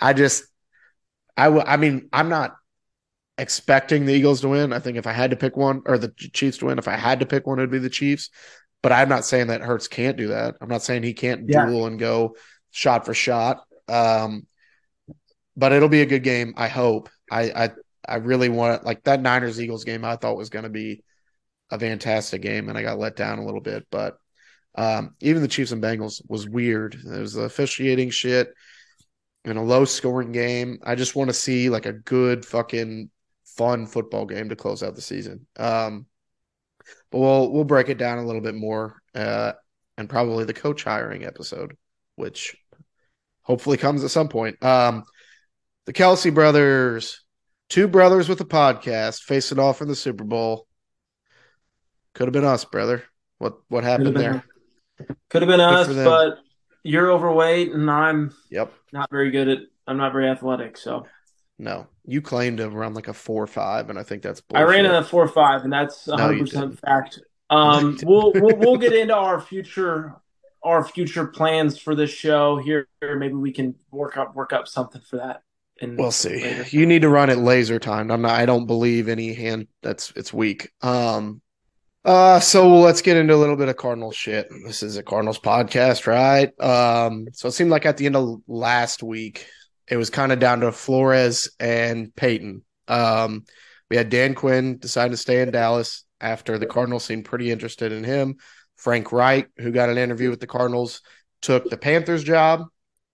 [0.01, 0.45] I just
[1.37, 2.57] I, w- I mean, I'm not
[3.39, 4.73] expecting the Eagles to win.
[4.73, 6.97] I think if I had to pick one, or the Chiefs to win, if I
[6.97, 8.31] had to pick one, it'd be the Chiefs.
[8.83, 10.57] But I'm not saying that Hurts can't do that.
[10.61, 11.67] I'm not saying he can't yeah.
[11.67, 12.37] duel and go
[12.71, 13.65] shot for shot.
[13.89, 14.47] Um,
[15.57, 16.55] but it'll be a good game.
[16.57, 17.09] I hope.
[17.31, 17.71] I I,
[18.09, 20.05] I really want like that Niners Eagles game.
[20.05, 21.03] I thought was going to be
[21.71, 23.87] a fantastic game, and I got let down a little bit.
[23.91, 24.19] But
[24.77, 26.95] um, even the Chiefs and Bengals was weird.
[26.95, 28.53] It was the officiating shit
[29.45, 30.79] in a low scoring game.
[30.85, 33.11] I just want to see like a good fucking
[33.45, 35.47] fun football game to close out the season.
[35.57, 36.07] Um,
[37.11, 39.53] but we'll we'll break it down a little bit more, uh,
[39.97, 41.77] and probably the coach hiring episode,
[42.17, 42.57] which
[43.43, 44.63] hopefully comes at some point.
[44.63, 45.05] Um,
[45.87, 47.25] the Kelce brothers,
[47.69, 50.67] two brothers with a podcast, facing off in the Super Bowl.
[52.15, 53.05] Could have been us, brother.
[53.39, 54.45] What what happened there?
[55.29, 56.39] Could have been us, but
[56.83, 59.59] you're overweight and I'm yep not very good at.
[59.89, 61.07] I'm not very athletic, so
[61.59, 64.67] no, you claimed to run like a four or five, and I think that's bullshit.
[64.67, 67.21] I ran in a four or five, and that's 100 no, percent fact.
[67.49, 70.17] Um, we'll, we'll we'll get into our future
[70.65, 72.89] our future plans for this show here.
[73.01, 75.43] Maybe we can work up work up something for that.
[75.81, 76.43] And we'll see.
[76.43, 76.67] Later.
[76.71, 78.11] You need to run it laser time.
[78.11, 78.33] I'm not.
[78.33, 80.73] I don't believe any hand that's it's weak.
[80.83, 81.41] Um,
[82.07, 84.47] Uh, so let's get into a little bit of Cardinals shit.
[84.65, 86.53] This is a Cardinals podcast, right?
[86.61, 89.45] Um, so it seemed like at the end of last week,
[89.89, 92.63] it was kind of down to Flores and Payton.
[92.87, 93.45] Um,
[93.91, 97.91] we had Dan Quinn decide to stay in Dallas after the Cardinals seemed pretty interested
[97.91, 98.37] in him.
[98.77, 101.03] Frank Reich, who got an interview with the Cardinals,
[101.43, 102.67] took the Panthers job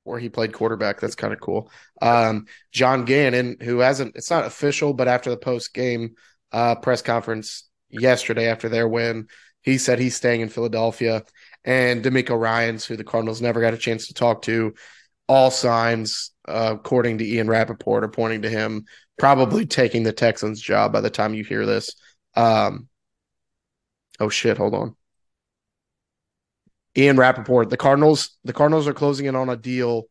[0.04, 1.00] where he played quarterback.
[1.00, 1.70] That's kind of cool.
[2.02, 6.16] Um, John Gannon, who hasn't, it's not official, but after the post game
[6.52, 9.28] uh, press conference yesterday after their win.
[9.62, 11.22] He said he's staying in Philadelphia.
[11.64, 14.74] And DeMeco Ryans, who the Cardinals never got a chance to talk to,
[15.28, 18.84] all signs, uh, according to Ian Rapoport, are pointing to him
[19.18, 21.94] probably taking the Texans' job by the time you hear this.
[22.34, 22.88] Um,
[24.18, 24.96] oh shit, hold on.
[26.96, 30.04] Ian Rapoport, the Cardinals, the Cardinals are closing in on a deal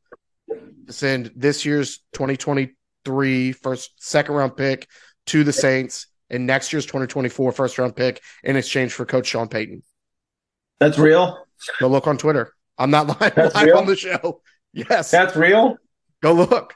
[0.88, 4.88] to send this year's 2023 first second round pick
[5.28, 9.48] to the Saints and next year's 2024 first round pick in exchange for Coach Sean
[9.48, 9.84] Payton.
[10.80, 11.46] That's real.
[11.80, 12.54] Go look on Twitter.
[12.78, 14.42] I'm not lying live on the show.
[14.74, 15.12] Yes.
[15.12, 15.78] That's real.
[16.24, 16.74] Go look.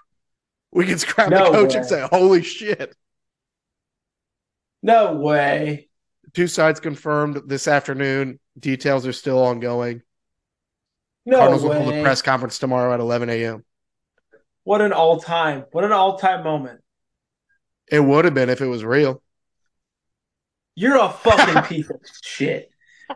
[0.71, 1.79] We can scrap no the coach way.
[1.79, 2.93] and say, holy shit.
[4.83, 5.87] No way.
[6.33, 8.39] Two sides confirmed this afternoon.
[8.59, 10.01] Details are still ongoing.
[11.25, 11.69] No Cardinals way.
[11.69, 13.63] will hold a press conference tomorrow at 11 a.m.
[14.65, 15.63] What an all time.
[15.71, 16.81] What an all time moment.
[17.89, 19.21] It would have been if it was real.
[20.75, 22.69] You're a fucking piece of shit.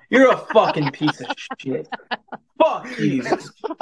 [0.09, 1.87] You're a fucking piece of shit.
[2.57, 3.23] Fuck you.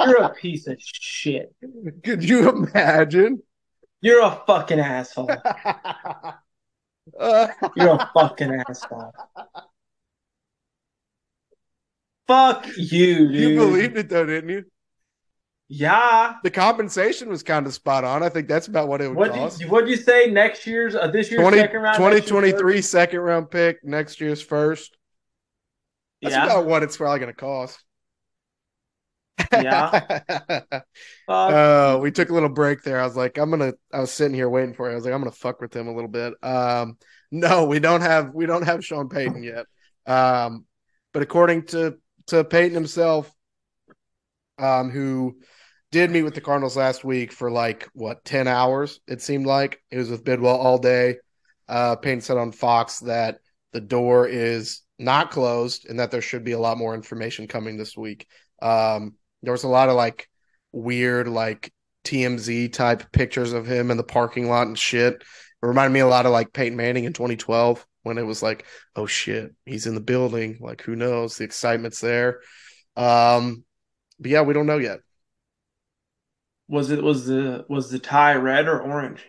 [0.00, 1.54] You're a piece of shit.
[2.02, 3.42] Could you imagine?
[4.00, 5.30] You're a fucking asshole.
[7.20, 9.12] You're a fucking asshole.
[12.26, 13.34] Fuck you, dude.
[13.34, 14.64] You believed it though, didn't you?
[15.68, 16.34] Yeah.
[16.42, 18.22] The compensation was kind of spot on.
[18.22, 19.60] I think that's about what it would what'd cost.
[19.60, 21.96] You, what do you say next year's, uh, this year's 20, second round?
[21.96, 24.96] 2023 year's second round pick, next year's first.
[26.22, 26.46] That's yeah.
[26.46, 27.78] about what it's probably going to cost.
[29.52, 30.20] Yeah.
[31.28, 33.00] uh, we took a little break there.
[33.00, 33.72] I was like, I'm gonna.
[33.92, 34.92] I was sitting here waiting for you.
[34.92, 36.34] I was like, I'm gonna fuck with him a little bit.
[36.42, 36.96] Um,
[37.30, 39.66] no, we don't have we don't have Sean Payton yet.
[40.06, 40.64] Um,
[41.12, 43.32] but according to to Payton himself,
[44.58, 45.36] um, who
[45.90, 49.00] did meet with the Cardinals last week for like what ten hours.
[49.06, 51.16] It seemed like it was with Bidwell all day.
[51.68, 53.38] Uh, Payton said on Fox that
[53.72, 57.76] the door is not closed and that there should be a lot more information coming
[57.76, 58.26] this week.
[58.60, 60.28] Um, there was a lot of like
[60.72, 61.72] weird like
[62.04, 65.14] TMZ type pictures of him in the parking lot and shit.
[65.14, 68.64] It reminded me a lot of like Peyton Manning in 2012 when it was like,
[68.96, 70.58] oh shit, he's in the building.
[70.60, 71.36] Like who knows?
[71.36, 72.40] The excitement's there.
[72.96, 73.64] Um,
[74.18, 75.00] but yeah, we don't know yet.
[76.68, 79.24] Was it was the was the tie red or orange?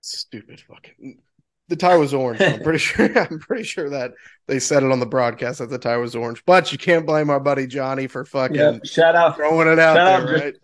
[0.00, 1.20] Stupid fucking.
[1.68, 2.40] The tie was orange.
[2.40, 3.18] I'm pretty sure.
[3.18, 4.12] I'm pretty sure that
[4.46, 6.42] they said it on the broadcast that the tie was orange.
[6.46, 8.86] But you can't blame our buddy Johnny for fucking yep.
[8.86, 10.54] shout out throwing it out shout there, out, right?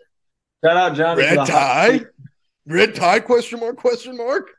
[0.63, 1.21] Shout out Johnny.
[1.21, 2.01] Red tie.
[2.65, 3.19] Red tie?
[3.19, 3.77] Question mark?
[3.77, 4.49] Question mark.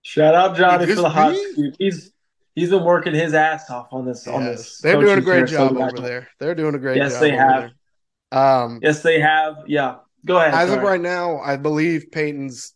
[0.00, 1.74] Shout out Johnny for the hot scoop.
[1.78, 2.12] He's
[2.54, 4.24] he's been working his ass off on this.
[4.26, 4.34] Yes.
[4.34, 6.28] On this, they're doing a great job over there.
[6.40, 7.22] They're doing a great yes, job.
[7.22, 7.60] Yes, they have.
[7.60, 7.72] There.
[8.32, 9.56] Um, yes, they have.
[9.66, 10.54] Yeah, go ahead.
[10.54, 12.72] As of right now, I believe Payton's.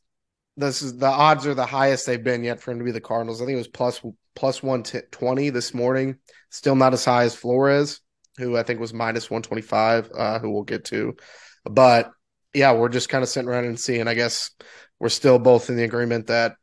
[0.56, 3.00] This is the odds are the highest they've been yet for him to be the
[3.00, 3.40] Cardinals.
[3.40, 4.00] I think it was plus
[4.34, 6.16] plus one twenty this morning.
[6.50, 8.00] Still not as high as Flores,
[8.38, 10.10] who I think was minus one twenty five.
[10.12, 11.16] Uh, who we'll get to,
[11.64, 12.10] but
[12.54, 14.08] yeah, we're just kind of sitting around and seeing.
[14.08, 14.50] I guess
[14.98, 16.56] we're still both in the agreement that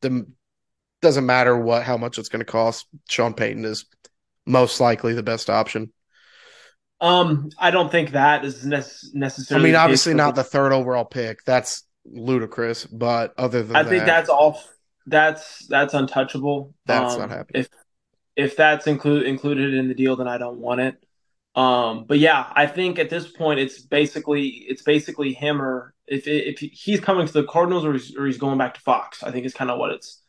[0.00, 0.26] the
[1.00, 2.86] doesn't matter what how much it's going to cost.
[3.08, 3.86] Sean Payton is
[4.44, 5.92] most likely the best option.
[7.00, 9.68] Um, I don't think that is necessarily.
[9.68, 11.44] I mean, obviously not the third overall pick.
[11.44, 12.84] That's ludicrous.
[12.86, 14.60] But other than I that, think that's all.
[15.06, 16.74] That's that's untouchable.
[16.86, 17.62] That's um, not happening.
[17.62, 17.68] If
[18.36, 21.02] if that's include included in the deal, then I don't want it.
[21.54, 26.26] Um, but yeah, I think at this point it's basically it's basically him or if
[26.26, 29.22] if he's coming to the Cardinals or he's, or he's going back to Fox.
[29.22, 30.22] I think is kind of what it's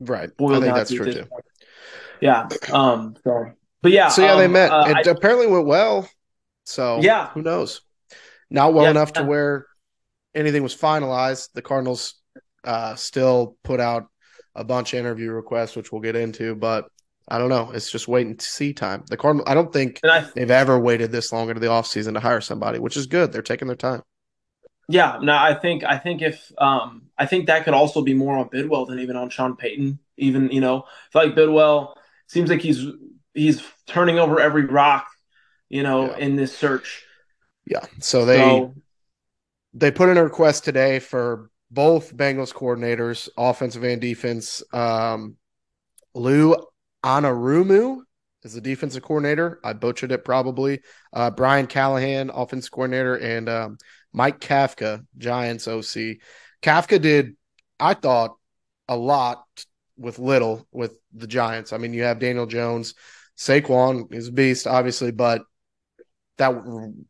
[0.00, 0.30] right.
[0.40, 1.24] I think that's true too.
[1.24, 1.44] Point.
[2.20, 2.48] Yeah.
[2.72, 3.16] Um.
[3.24, 4.08] So, but yeah.
[4.08, 4.70] So yeah, um, they met.
[4.70, 6.08] Uh, it I, apparently went well.
[6.66, 7.80] So yeah, who knows?
[8.50, 8.90] Not well yeah.
[8.90, 9.66] enough to where
[10.34, 11.48] anything was finalized.
[11.54, 12.14] The Cardinals
[12.64, 14.06] uh, still put out
[14.54, 16.86] a bunch of interview requests, which we'll get into, but
[17.28, 17.70] I don't know.
[17.72, 19.04] It's just waiting to see time.
[19.08, 22.20] The Cardinal, I don't think I, they've ever waited this long into the offseason to
[22.20, 23.32] hire somebody, which is good.
[23.32, 24.02] They're taking their time.
[24.88, 28.36] Yeah, no, I think I think if um I think that could also be more
[28.36, 29.98] on Bidwell than even on Sean Payton.
[30.16, 31.96] Even you know, I feel like Bidwell
[32.28, 32.86] seems like he's
[33.34, 35.08] he's turning over every rock
[35.68, 36.18] you know, yeah.
[36.18, 37.04] in this search.
[37.66, 37.84] Yeah.
[38.00, 38.74] So they so,
[39.74, 44.62] they put in a request today for both Bengals coordinators, offensive and defense.
[44.72, 45.36] Um,
[46.14, 46.56] Lou
[47.04, 48.00] Anarumo
[48.42, 49.60] is the defensive coordinator.
[49.64, 50.80] I butchered it probably.
[51.12, 53.78] Uh, Brian Callahan, offensive coordinator, and um,
[54.12, 56.18] Mike Kafka, Giants OC.
[56.62, 57.36] Kafka did,
[57.78, 58.36] I thought,
[58.88, 59.44] a lot
[59.98, 61.72] with little with the Giants.
[61.72, 62.94] I mean, you have Daniel Jones,
[63.36, 65.42] Saquon is a beast, obviously, but
[66.38, 66.54] that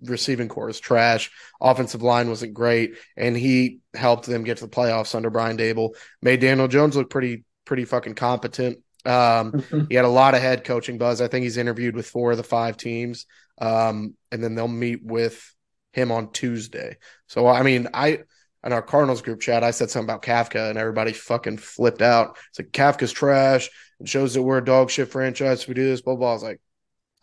[0.03, 1.31] receiving corps is trash.
[1.61, 5.95] Offensive line wasn't great, and he helped them get to the playoffs under Brian Daboll.
[6.23, 8.79] Made Daniel Jones look pretty pretty fucking competent.
[9.05, 9.81] Um, mm-hmm.
[9.89, 11.21] he had a lot of head coaching buzz.
[11.21, 13.27] I think he's interviewed with four of the five teams,
[13.59, 15.55] um, and then they'll meet with
[15.93, 16.99] him on Tuesday.
[17.27, 18.21] So I mean, I
[18.65, 22.37] in our Cardinals group chat, I said something about Kafka, and everybody fucking flipped out.
[22.51, 23.71] It's like Kafka's trash.
[24.01, 25.63] It shows that we're a dog shit franchise.
[25.63, 26.31] If We do this, blah blah.
[26.31, 26.61] I was like,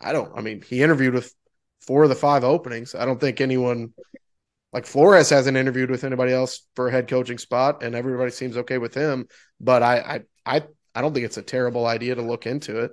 [0.01, 0.31] I don't.
[0.35, 1.33] I mean, he interviewed with
[1.85, 2.95] four of the five openings.
[2.95, 3.93] I don't think anyone
[4.71, 8.57] like Flores hasn't interviewed with anybody else for a head coaching spot, and everybody seems
[8.57, 9.27] okay with him.
[9.59, 9.97] But I,
[10.45, 10.63] I, I,
[10.95, 12.91] I don't think it's a terrible idea to look into it.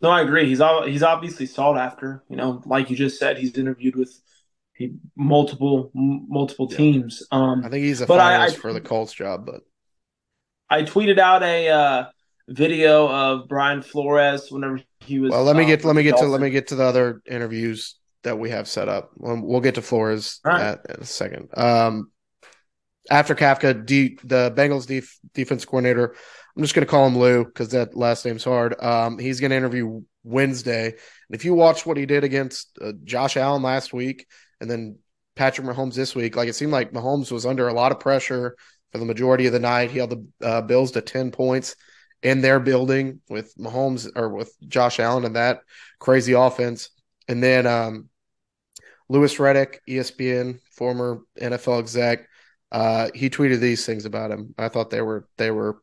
[0.00, 0.46] No, I agree.
[0.46, 2.24] He's he's obviously sought after.
[2.28, 4.12] You know, like you just said, he's interviewed with
[5.16, 6.76] multiple multiple yeah.
[6.76, 7.22] teams.
[7.30, 9.62] Um, I think he's a finalist I, I, for the Colts job, but
[10.68, 12.04] I tweeted out a uh,
[12.48, 15.30] video of Brian Flores whenever he was.
[15.30, 16.28] Well, let me get let me get Dolphins.
[16.28, 19.10] to let me get to the other interviews that we have set up.
[19.16, 20.60] We'll, we'll get to Flores right.
[20.60, 21.48] at, in a second.
[21.56, 22.10] Um,
[23.10, 26.14] after Kafka, D, the Bengals def, defense coordinator,
[26.56, 28.82] I'm just going to call him Lou because that last name's hard.
[28.82, 30.86] Um, he's going to interview Wednesday.
[30.86, 34.26] And if you watch what he did against uh, Josh Allen last week,
[34.60, 34.96] and then
[35.36, 36.36] Patrick Mahomes this week.
[36.36, 38.56] Like it seemed like Mahomes was under a lot of pressure
[38.92, 39.90] for the majority of the night.
[39.90, 41.76] He held the uh, Bills to 10 points
[42.24, 45.60] in their building with Mahomes or with Josh Allen and that
[46.00, 46.88] crazy offense.
[47.28, 48.08] And then um,
[49.10, 52.26] Louis Riddick, ESPN, former NFL exec,
[52.72, 54.54] uh, he tweeted these things about him.
[54.58, 55.82] I thought they were they were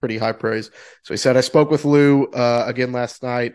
[0.00, 0.70] pretty high praise.
[1.02, 3.54] So he said, "I spoke with Lou uh, again last night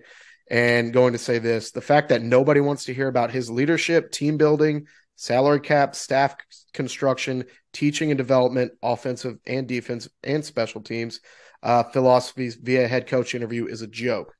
[0.50, 4.12] and going to say this the fact that nobody wants to hear about his leadership,
[4.12, 6.36] team building, salary cap, staff
[6.74, 11.22] construction, teaching and development, offensive and defense, and special teams
[11.64, 14.36] uh, philosophies via head coach interview is a joke.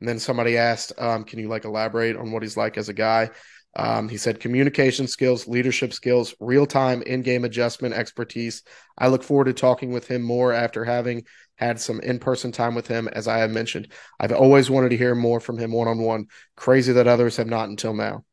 [0.00, 2.94] And then somebody asked, um, "Can you like elaborate on what he's like as a
[2.94, 3.30] guy?"
[3.74, 8.62] Um, he said, "Communication skills, leadership skills, real time in game adjustment expertise.
[8.98, 11.24] I look forward to talking with him more after having
[11.56, 13.92] had some in person time with him, as I have mentioned.
[14.20, 16.26] I've always wanted to hear more from him one on one.
[16.56, 18.24] Crazy that others have not until now.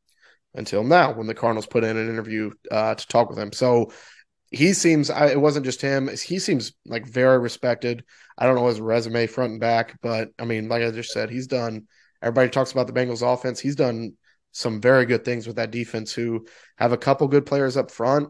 [0.55, 3.51] Until now, when the Cardinals put in an interview uh, to talk with him.
[3.51, 3.91] So
[4.53, 8.03] he seems, I, it wasn't just him, he seems like very respected.
[8.37, 11.29] I don't know his resume front and back, but I mean, like I just said,
[11.29, 11.87] he's done,
[12.21, 13.59] everybody talks about the Bengals offense.
[13.59, 14.13] He's done
[14.51, 16.45] some very good things with that defense who
[16.77, 18.29] have a couple good players up front.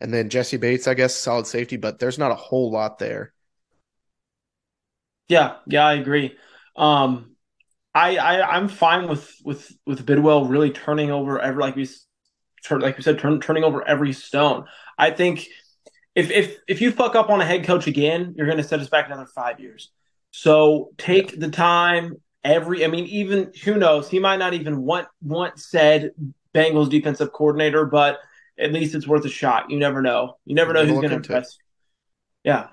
[0.00, 3.32] And then Jessie Bates, I guess, solid safety, but there's not a whole lot there.
[5.28, 6.36] Yeah, yeah, I agree.
[6.76, 7.36] Um,
[7.94, 11.88] I, I I'm fine with with with Bidwell really turning over every like we
[12.70, 14.64] like we said turn, turning over every stone.
[15.00, 15.48] I think
[16.14, 18.80] if if if you fuck up on a head coach again, you're going to set
[18.80, 19.90] us back another five years.
[20.30, 21.38] So take yeah.
[21.40, 22.16] the time.
[22.44, 24.08] Every I mean, even who knows?
[24.10, 26.10] He might not even want want said
[26.54, 28.18] Bengals defensive coordinator, but
[28.58, 29.70] at least it's worth a shot.
[29.70, 30.36] You never know.
[30.44, 31.56] You never know who's going to impress.
[32.44, 32.68] Yeah,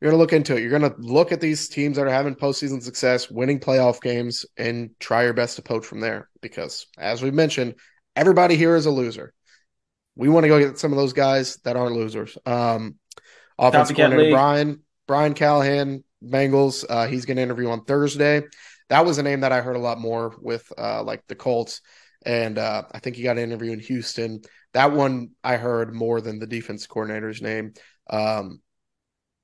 [0.00, 0.60] you're going to look into it.
[0.62, 4.46] You're going to look at these teams that are having postseason success, winning playoff games,
[4.56, 6.28] and try your best to poach from there.
[6.40, 7.74] Because, as we mentioned,
[8.14, 9.32] everybody here is a loser.
[10.18, 12.36] We want to go get some of those guys that aren't losers.
[12.44, 12.96] Um,
[13.56, 16.84] offensive coordinator Brian Brian Callahan, Bengals.
[16.88, 18.42] Uh, he's going to interview on Thursday.
[18.90, 21.82] That was a name that I heard a lot more with, uh, like the Colts,
[22.26, 24.40] and uh, I think he got an interview in Houston.
[24.74, 27.74] That one I heard more than the defense coordinator's name.
[28.10, 28.60] Um,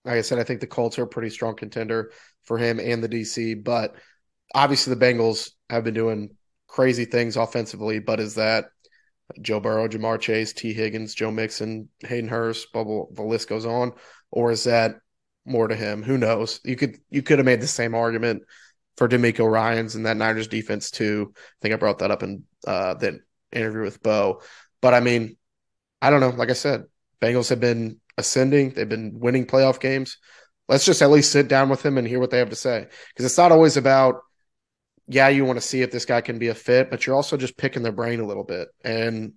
[0.05, 2.11] like I said, I think the Colts are a pretty strong contender
[2.43, 3.63] for him and the DC.
[3.63, 3.95] But
[4.55, 6.31] obviously, the Bengals have been doing
[6.67, 8.01] crazy things offensively.
[8.01, 8.67] But is that
[9.41, 13.93] Joe Burrow, Ja'Marr Chase, Tee Higgins, Joe Mixon, Hayden Hurst, bubble, the list goes on,
[14.31, 14.97] or is that
[15.45, 16.03] more to him?
[16.03, 16.61] Who knows?
[16.65, 18.43] You could you could have made the same argument
[18.97, 21.33] for DeMeco Ryans and that Niners defense too.
[21.37, 23.15] I think I brought that up in uh, that
[23.53, 24.43] interview with Bo.
[24.81, 25.37] But I mean,
[26.01, 26.31] I don't know.
[26.31, 26.85] Like I said,
[27.21, 28.71] Bengals have been ascending.
[28.71, 30.19] They've been winning playoff games.
[30.69, 32.87] Let's just at least sit down with them and hear what they have to say.
[33.09, 34.17] Because it's not always about,
[35.07, 37.37] yeah, you want to see if this guy can be a fit, but you're also
[37.37, 38.69] just picking their brain a little bit.
[38.85, 39.35] And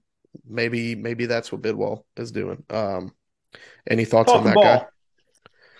[0.48, 2.64] maybe maybe that's what Bidwell is doing.
[2.70, 3.14] Um,
[3.90, 4.64] any thoughts talk on that ball.
[4.64, 4.86] guy?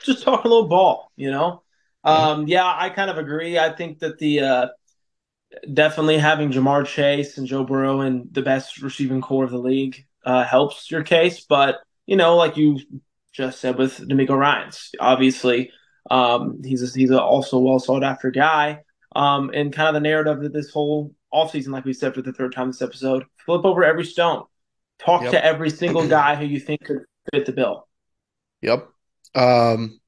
[0.04, 1.64] Just talk a little ball, you know.
[2.04, 3.58] Um, yeah, I kind of agree.
[3.58, 4.68] I think that the uh,
[5.74, 10.06] definitely having Ja'Marr Chase and Joe Burrow in the best receiving core of the league
[10.26, 12.80] uh, helps your case, but you know, like you
[13.34, 15.72] just said with DeMeco Ryans, obviously
[16.10, 18.84] Um, he's a, he's a also well sought after guy.
[19.18, 22.34] Um, and kind of the narrative of this whole offseason, like we said for the
[22.34, 24.44] third time this episode, flip over every stone.
[25.00, 25.32] Talk yep.
[25.32, 27.00] to every single guy who you think could
[27.34, 27.88] fit the bill.
[28.62, 28.88] Yep.
[29.34, 30.00] Um,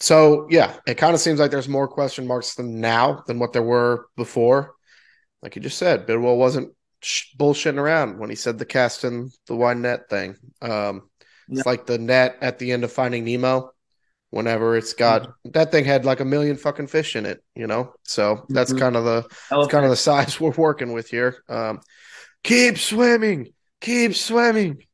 [0.00, 3.52] so yeah, it kind of seems like there's more question marks than now than what
[3.52, 4.74] there were before.
[5.40, 9.30] Like you just said, Bidwell wasn't sh- bullshitting around when he said the cast and
[9.46, 10.34] the wide net thing.
[10.60, 11.08] Um,
[11.48, 13.70] it's like the net at the end of Finding Nemo.
[14.30, 15.50] Whenever it's got mm-hmm.
[15.52, 17.94] that thing had like a million fucking fish in it, you know.
[18.02, 18.80] So that's mm-hmm.
[18.80, 21.42] kind of the kind of the size we're working with here.
[21.48, 21.80] Um,
[22.44, 24.84] keep swimming, keep swimming,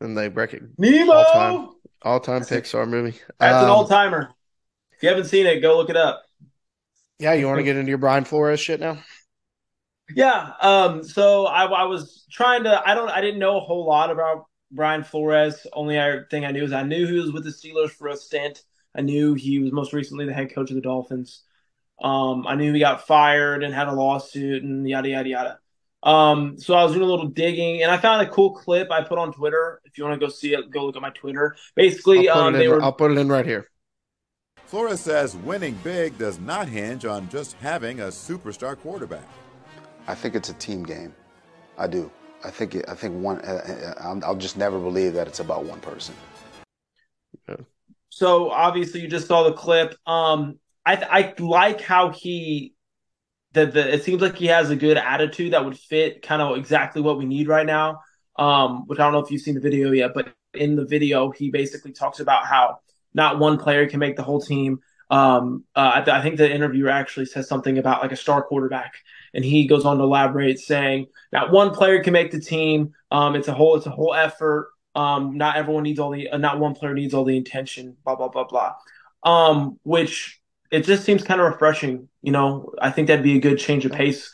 [0.00, 0.62] and they break it.
[0.78, 1.68] Nemo, all time,
[2.02, 3.18] all time Pixar movie.
[3.38, 4.30] That's um, an old timer.
[4.96, 6.22] If you haven't seen it, go look it up.
[7.18, 8.98] Yeah, you want to get into your Brian Flores shit now?
[10.14, 10.52] Yeah.
[10.60, 11.02] Um.
[11.04, 12.82] So I, I was trying to.
[12.84, 13.08] I don't.
[13.08, 15.66] I didn't know a whole lot about Brian Flores.
[15.72, 15.96] Only
[16.30, 18.62] thing I knew is I knew he was with the Steelers for a stint.
[18.94, 21.42] I knew he was most recently the head coach of the Dolphins.
[22.02, 22.46] Um.
[22.46, 25.58] I knew he got fired and had a lawsuit and yada yada yada.
[26.02, 26.58] Um.
[26.58, 29.18] So I was doing a little digging and I found a cool clip I put
[29.18, 29.80] on Twitter.
[29.84, 31.56] If you want to go see it, go look at my Twitter.
[31.76, 32.82] Basically, I'll um, they in, were.
[32.82, 33.68] I'll put it in right here.
[34.66, 39.28] Flores says winning big does not hinge on just having a superstar quarterback.
[40.08, 41.14] I think it's a team game.
[41.78, 42.10] I do.
[42.44, 43.40] I think I think one.
[43.40, 46.14] Uh, uh I'll just never believe that it's about one person.
[48.10, 49.96] So obviously, you just saw the clip.
[50.06, 52.74] Um, I I like how he.
[53.52, 56.56] that the, it seems like he has a good attitude that would fit kind of
[56.56, 58.00] exactly what we need right now.
[58.36, 61.30] Um, which I don't know if you've seen the video yet, but in the video,
[61.30, 62.80] he basically talks about how
[63.14, 64.80] not one player can make the whole team.
[65.10, 68.42] Um, uh, I, th- I, think the interviewer actually says something about like a star
[68.42, 68.94] quarterback,
[69.34, 72.92] and he goes on to elaborate, saying not one player can make the team.
[73.10, 74.70] Um, it's a whole, it's a whole effort.
[74.94, 77.96] Um, not everyone needs all the, uh, not one player needs all the intention.
[78.04, 78.74] Blah blah blah blah.
[79.24, 82.08] Um, which it just seems kind of refreshing.
[82.22, 84.32] You know, I think that'd be a good change of pace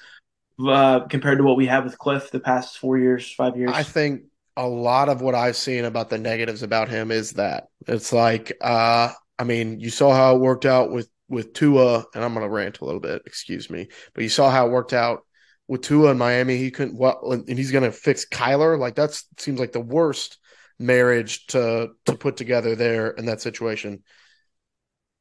[0.67, 3.71] uh, compared to what we have with Cliff the past four years, five years.
[3.73, 4.23] I think
[4.57, 8.53] a lot of what I've seen about the negatives about him is that it's like,
[8.61, 12.45] uh, I mean, you saw how it worked out with with Tua, and I'm going
[12.45, 15.25] to rant a little bit, excuse me, but you saw how it worked out
[15.69, 16.57] with Tua in Miami.
[16.57, 18.79] He couldn't, well, and he's going to fix Kyler.
[18.79, 20.39] Like that seems like the worst
[20.79, 24.03] marriage to to put together there in that situation.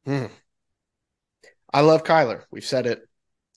[0.05, 0.25] Hmm.
[1.71, 2.43] I love Kyler.
[2.49, 3.01] We've said it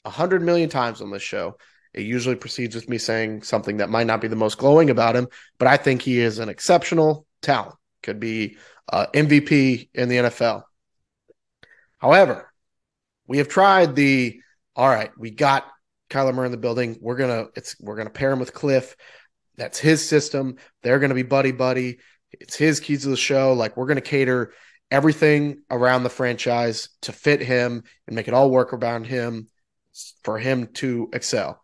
[0.05, 1.57] a hundred million times on this show.
[1.95, 5.17] It usually proceeds with me saying something that might not be the most glowing about
[5.17, 5.29] him,
[5.59, 7.77] but I think he is an exceptional talent.
[8.03, 8.57] Could be
[8.93, 10.65] uh, MVP in the NFL.
[12.03, 12.53] However,
[13.29, 14.41] we have tried the
[14.75, 15.67] all right, we got
[16.11, 16.99] Kyler Murray in the building.
[17.01, 18.97] We're gonna it's we're gonna pair him with Cliff.
[19.57, 20.57] That's his system.
[20.83, 22.01] They're gonna be buddy buddy.
[22.33, 23.53] It's his keys to the show.
[23.53, 24.53] Like we're gonna cater
[24.91, 29.49] everything around the franchise to fit him and make it all work around him
[30.25, 31.63] for him to excel.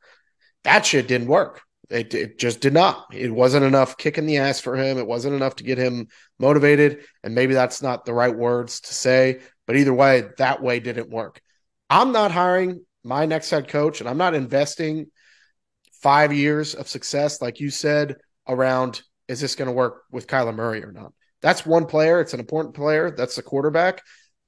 [0.62, 1.62] That shit didn't work.
[1.90, 3.06] It, it just did not.
[3.14, 4.98] It wasn't enough kick in the ass for him.
[4.98, 6.08] It wasn't enough to get him
[6.38, 7.04] motivated.
[7.24, 11.08] And maybe that's not the right words to say, but either way, that way didn't
[11.08, 11.40] work.
[11.88, 15.06] I'm not hiring my next head coach, and I'm not investing
[16.02, 18.16] five years of success, like you said,
[18.46, 21.12] around is this going to work with Kyler Murray or not?
[21.42, 22.20] That's one player.
[22.20, 23.10] It's an important player.
[23.10, 24.02] That's the quarterback.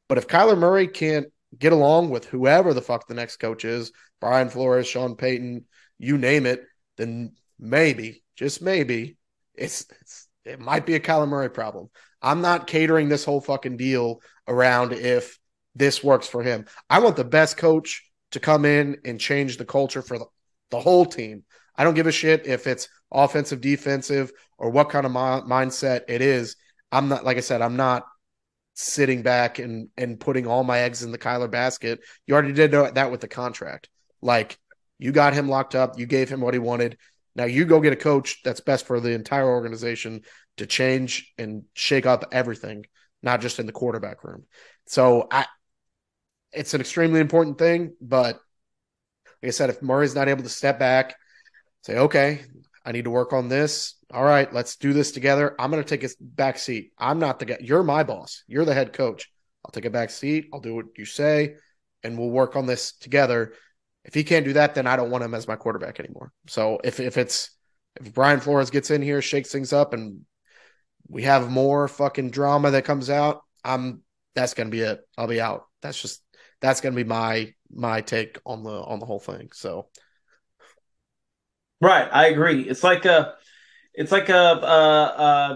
[0.08, 1.26] But if Kyler Murray can't
[1.56, 5.66] get along with whoever the fuck the next coach is, Brian Flores, Sean Payton,
[5.98, 6.64] you name it,
[7.00, 9.16] then maybe, just maybe,
[9.54, 11.90] it's, it's it might be a Kyler Murray problem.
[12.22, 15.38] I'm not catering this whole fucking deal around if
[15.74, 16.66] this works for him.
[16.88, 20.26] I want the best coach to come in and change the culture for the,
[20.70, 21.44] the whole team.
[21.76, 26.02] I don't give a shit if it's offensive, defensive, or what kind of mi- mindset
[26.08, 26.56] it is.
[26.92, 28.04] I'm not, like I said, I'm not
[28.74, 32.00] sitting back and and putting all my eggs in the Kyler basket.
[32.26, 33.88] You already did that with the contract.
[34.22, 34.58] Like
[35.00, 35.98] you got him locked up.
[35.98, 36.98] You gave him what he wanted.
[37.34, 40.22] Now you go get a coach that's best for the entire organization
[40.58, 42.84] to change and shake up everything,
[43.22, 44.44] not just in the quarterback room.
[44.86, 45.46] So I,
[46.52, 47.94] it's an extremely important thing.
[48.00, 48.38] But
[49.42, 51.16] like I said, if Murray's not able to step back,
[51.82, 52.42] say, okay,
[52.84, 53.94] I need to work on this.
[54.12, 55.54] All right, let's do this together.
[55.58, 56.92] I'm going to take a back seat.
[56.98, 57.58] I'm not the guy.
[57.60, 58.42] You're my boss.
[58.48, 59.30] You're the head coach.
[59.64, 60.48] I'll take a back seat.
[60.52, 61.54] I'll do what you say,
[62.02, 63.54] and we'll work on this together.
[64.10, 66.32] If he can't do that, then I don't want him as my quarterback anymore.
[66.48, 67.50] So if if it's
[68.00, 70.22] if Brian Flores gets in here, shakes things up, and
[71.06, 74.02] we have more fucking drama that comes out, I'm
[74.34, 74.98] that's gonna be it.
[75.16, 75.66] I'll be out.
[75.80, 76.24] That's just
[76.60, 79.50] that's gonna be my my take on the on the whole thing.
[79.54, 79.86] So
[81.80, 82.62] Right, I agree.
[82.62, 83.34] It's like a
[84.00, 84.72] it's like a, a,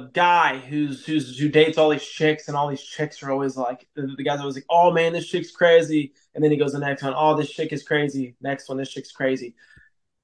[0.02, 3.56] a guy who's who's who dates all these chicks, and all these chicks are always
[3.56, 6.72] like the, the guy's always like, "Oh man, this chick's crazy," and then he goes
[6.72, 9.54] the next one, "Oh, this chick is crazy." Next one, this chick's crazy.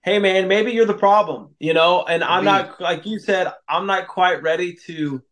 [0.03, 2.05] Hey man, maybe you're the problem, you know.
[2.05, 5.23] And I'm not like you said, I'm not quite ready to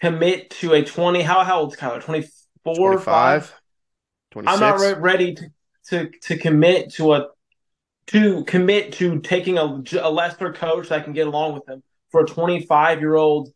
[0.00, 1.20] commit to a 20.
[1.20, 2.02] How how old's Kyler?
[2.02, 3.54] 24, 25,
[4.30, 4.54] 26.
[4.54, 5.50] I'm not re- ready to,
[5.88, 7.28] to to commit to a
[8.06, 11.82] to commit to taking a, a lesser coach that can get along with him
[12.14, 13.48] for a 25 year old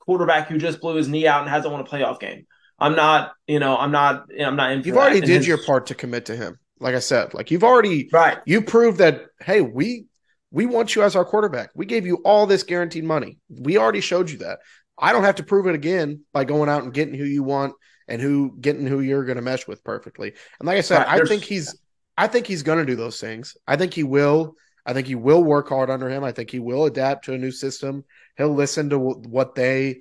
[0.00, 2.44] quarterback who just blew his knee out and hasn't won a playoff game.
[2.76, 4.82] I'm not, you know, I'm not, I'm not in.
[4.82, 5.46] You've already did his...
[5.46, 6.58] your part to commit to him.
[6.80, 8.38] Like I said, like you've already, right?
[8.46, 10.06] You proved that, hey, we
[10.50, 11.70] we want you as our quarterback.
[11.76, 13.38] We gave you all this guaranteed money.
[13.48, 14.58] We already showed you that.
[14.98, 17.74] I don't have to prove it again by going out and getting who you want
[18.08, 20.32] and who getting who you're going to mesh with perfectly.
[20.58, 21.78] And like I said, right, I think he's
[22.18, 23.56] I think he's going to do those things.
[23.68, 24.56] I think he will.
[24.86, 26.24] I think he will work hard under him.
[26.24, 28.04] I think he will adapt to a new system.
[28.36, 30.00] He'll listen to what they,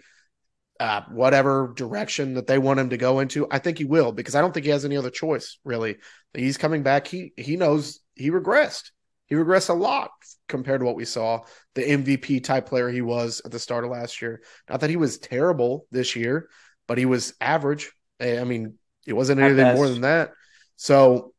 [0.80, 3.48] uh, whatever direction that they want him to go into.
[3.52, 5.60] I think he will because I don't think he has any other choice.
[5.64, 5.98] Really,
[6.34, 7.08] he's coming back.
[7.08, 8.92] He he knows he regressed.
[9.28, 10.10] He regressed a lot
[10.48, 11.42] compared to what we saw.
[11.76, 14.42] The MVP type player he was at the start of last year.
[14.70, 16.50] Not that he was terrible this year,
[16.88, 17.92] but he was average.
[18.20, 18.76] I mean,
[19.06, 20.32] it wasn't anything more than that.
[20.78, 21.34] So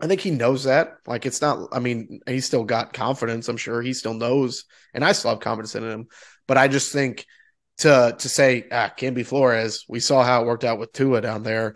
[0.00, 0.96] I think he knows that.
[1.06, 1.68] Like it's not.
[1.72, 3.48] I mean, he's still got confidence.
[3.48, 6.06] I'm sure he still knows, and I still have confidence in him.
[6.46, 7.26] But I just think
[7.78, 9.84] to to say ah, be Flores.
[9.88, 11.74] We saw how it worked out with Tua down there.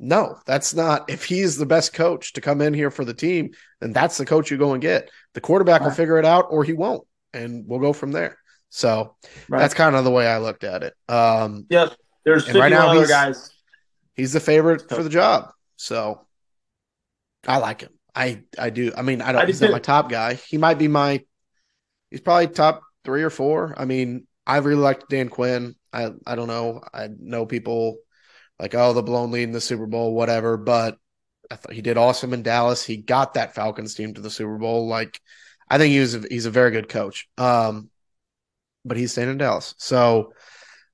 [0.00, 1.10] No, that's not.
[1.10, 3.50] If he's the best coach to come in here for the team,
[3.80, 5.10] then that's the coach you go and get.
[5.34, 5.88] The quarterback right.
[5.88, 8.38] will figure it out, or he won't, and we'll go from there.
[8.70, 9.16] So
[9.48, 9.58] right.
[9.58, 10.94] that's kind of the way I looked at it.
[11.08, 11.94] Um, yep.
[12.24, 13.50] There's right now other guys.
[14.14, 15.50] He's the favorite for the job.
[15.76, 16.26] So
[17.48, 17.90] I like him.
[18.14, 18.92] I I do.
[18.96, 19.42] I mean, I don't.
[19.42, 20.34] I he's not my top guy.
[20.34, 21.24] He might be my.
[22.10, 23.74] He's probably top three or four.
[23.76, 25.74] I mean, I really liked Dan Quinn.
[25.92, 26.82] I I don't know.
[26.92, 27.98] I know people
[28.58, 30.58] like oh the blown lead in the Super Bowl, whatever.
[30.58, 30.98] But
[31.50, 32.84] I thought he did awesome in Dallas.
[32.84, 34.86] He got that Falcons team to the Super Bowl.
[34.86, 35.18] Like
[35.70, 37.28] I think he was a, he's a very good coach.
[37.38, 37.88] Um,
[38.84, 40.34] but he's staying in Dallas, so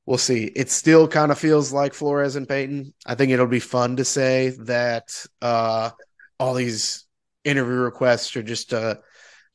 [0.07, 0.45] we'll see.
[0.45, 2.95] It still kind of feels like Flores and Payton.
[3.07, 5.27] I think it'll be fun to say that.
[5.43, 5.91] Uh,
[6.39, 7.05] all these
[7.45, 9.01] interview requests are just to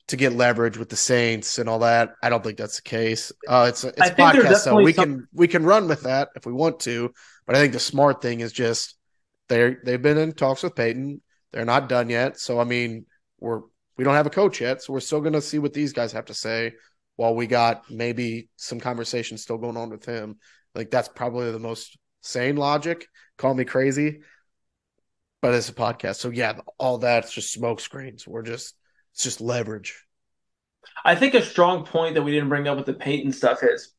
[0.07, 2.15] to get leverage with the Saints and all that.
[2.23, 3.31] I don't think that's the case.
[3.47, 5.05] Uh, it's a, it's a podcast, so we some...
[5.05, 7.13] can we can run with that if we want to.
[7.45, 8.95] But I think the smart thing is just
[9.49, 11.21] they they've been in talks with Payton.
[11.51, 12.39] They're not done yet.
[12.39, 13.05] So I mean,
[13.39, 13.61] we're
[13.97, 16.11] we don't have a coach yet, so we're still going to see what these guys
[16.13, 16.73] have to say.
[17.17, 20.37] While we got maybe some conversation still going on with him,
[20.73, 23.05] like that's probably the most sane logic.
[23.37, 24.21] Call me crazy,
[25.41, 26.15] but it's a podcast.
[26.15, 28.27] So yeah, all that's just smoke screens.
[28.27, 28.75] We're just
[29.13, 30.05] it's just leverage.
[31.03, 33.93] I think a strong point that we didn't bring up with the Payton stuff is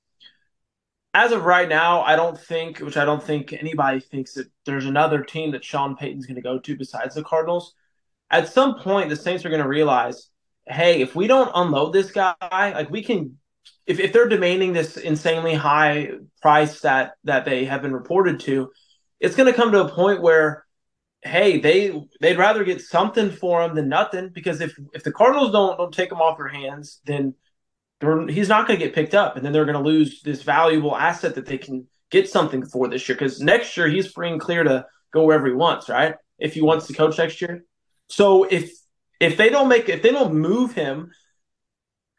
[1.13, 4.87] as of right now, I don't think, which I don't think anybody thinks that there's
[4.87, 7.75] another team that Sean Payton's going to go to besides the Cardinals.
[8.31, 10.29] At some point, the Saints are going to realize,
[10.67, 13.39] hey, if we don't unload this guy, like we can,
[13.87, 18.71] if, if they're demanding this insanely high price that that they have been reported to,
[19.19, 20.65] it's going to come to a point where
[21.23, 25.53] hey, they they'd rather get something for him than nothing because if if the Cardinals
[25.53, 27.35] don't don't take him off their hands, then
[28.29, 30.97] he's not going to get picked up, and then they're going to lose this valuable
[30.97, 33.17] asset that they can get something for this year.
[33.17, 36.15] Because next year he's free and clear to go wherever he wants, right?
[36.39, 37.65] If he wants to coach next year.
[38.09, 38.73] So if
[39.21, 41.11] if they don't make if they don't move him,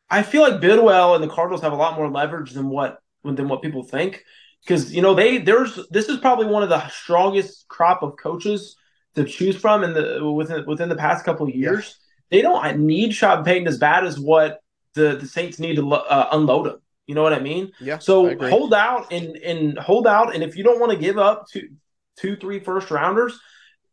[0.09, 3.47] I feel like Bidwell and the Cardinals have a lot more leverage than what than
[3.47, 4.23] what people think.
[4.63, 8.75] Because you know they there's this is probably one of the strongest crop of coaches
[9.15, 11.85] to choose from in the within within the past couple years.
[11.85, 12.37] Yeah.
[12.37, 14.61] They don't need Sean Payton as bad as what
[14.93, 16.77] the the Saints need to uh, unload him.
[17.07, 17.71] You know what I mean?
[17.79, 17.99] Yeah.
[17.99, 21.47] So hold out and and hold out, and if you don't want to give up
[21.51, 21.69] two
[22.17, 23.39] two three first rounders,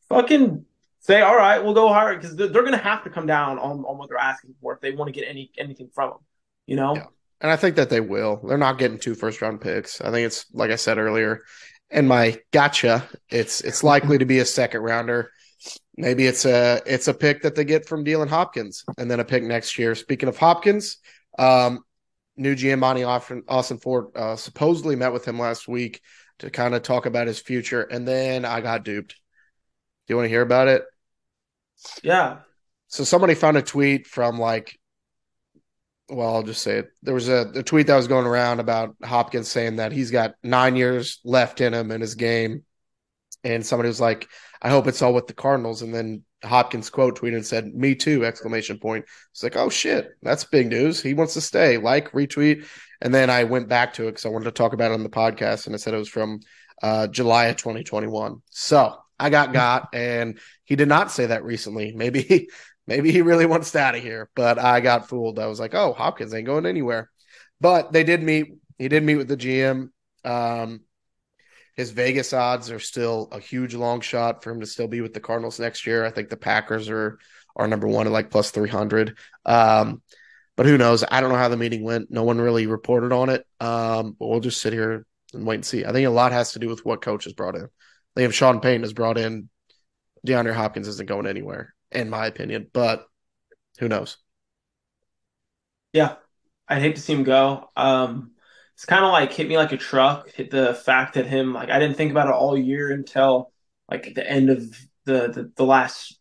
[0.08, 0.64] fucking
[1.00, 3.58] say all right, we'll go higher because they're, they're going to have to come down
[3.58, 6.18] on, on what they're asking for if they want to get any anything from them.
[6.66, 6.94] You know.
[6.94, 7.06] Yeah.
[7.40, 8.40] And I think that they will.
[8.46, 10.00] They're not getting two first round picks.
[10.00, 11.42] I think it's like I said earlier,
[11.90, 15.30] and my gotcha, it's it's likely to be a second rounder.
[15.96, 19.24] Maybe it's a it's a pick that they get from Dylan Hopkins, and then a
[19.24, 19.94] pick next year.
[19.94, 20.98] Speaking of Hopkins,
[21.38, 21.84] um,
[22.36, 26.00] new GM Monti Ossenfort uh, supposedly met with him last week
[26.38, 29.14] to kind of talk about his future, and then I got duped.
[30.06, 30.84] Do you want to hear about it?
[32.02, 32.38] Yeah.
[32.88, 34.78] So somebody found a tweet from like
[36.08, 36.90] well, I'll just say it.
[37.02, 40.34] There was a, a, tweet that was going around about Hopkins saying that he's got
[40.42, 42.64] nine years left in him in his game.
[43.44, 44.28] and somebody was like,
[44.62, 47.94] "I hope it's all with the Cardinals." And then Hopkins quote tweeted and said, "Me
[47.94, 49.04] too!" Exclamation point.
[49.32, 51.02] It's like, "Oh shit, that's big news.
[51.02, 52.66] He wants to stay." Like retweet,
[53.00, 55.02] and then I went back to it because I wanted to talk about it on
[55.02, 56.40] the podcast, and I said it was from
[56.82, 58.42] uh, July of 2021.
[58.50, 61.92] So I got got, and he did not say that recently.
[61.92, 62.48] Maybe
[62.88, 65.38] maybe he really wants to out of here, but I got fooled.
[65.38, 67.10] I was like, "Oh, Hopkins ain't going anywhere."
[67.60, 68.54] But they did meet.
[68.78, 69.90] He did meet with the GM.
[70.24, 70.80] Um,
[71.76, 75.14] his Vegas odds are still a huge long shot for him to still be with
[75.14, 76.04] the Cardinals next year.
[76.04, 77.18] I think the Packers are
[77.54, 79.16] are number one at like plus three hundred.
[79.44, 80.02] Um,
[80.56, 81.04] but who knows?
[81.08, 82.10] I don't know how the meeting went.
[82.10, 83.46] No one really reported on it.
[83.60, 85.84] Um, but we'll just sit here and wait and see.
[85.84, 87.68] I think a lot has to do with what coach has brought in.
[88.16, 89.48] They have Sean Payton has brought in,
[90.26, 92.68] DeAndre Hopkins isn't going anywhere, in my opinion.
[92.72, 93.06] But
[93.78, 94.16] who knows?
[95.92, 96.16] Yeah,
[96.68, 97.70] I'd hate to see him go.
[97.76, 98.32] Um,
[98.74, 100.30] it's kind of like hit me like a truck.
[100.30, 103.52] Hit the fact that him like I didn't think about it all year until
[103.90, 104.60] like the end of
[105.04, 106.18] the the, the last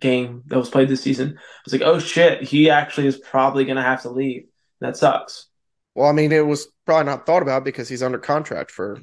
[0.00, 1.36] game that was played this season.
[1.38, 4.46] I was like, oh shit, he actually is probably gonna have to leave.
[4.80, 5.46] That sucks.
[5.94, 9.00] Well, I mean, it was probably not thought about because he's under contract for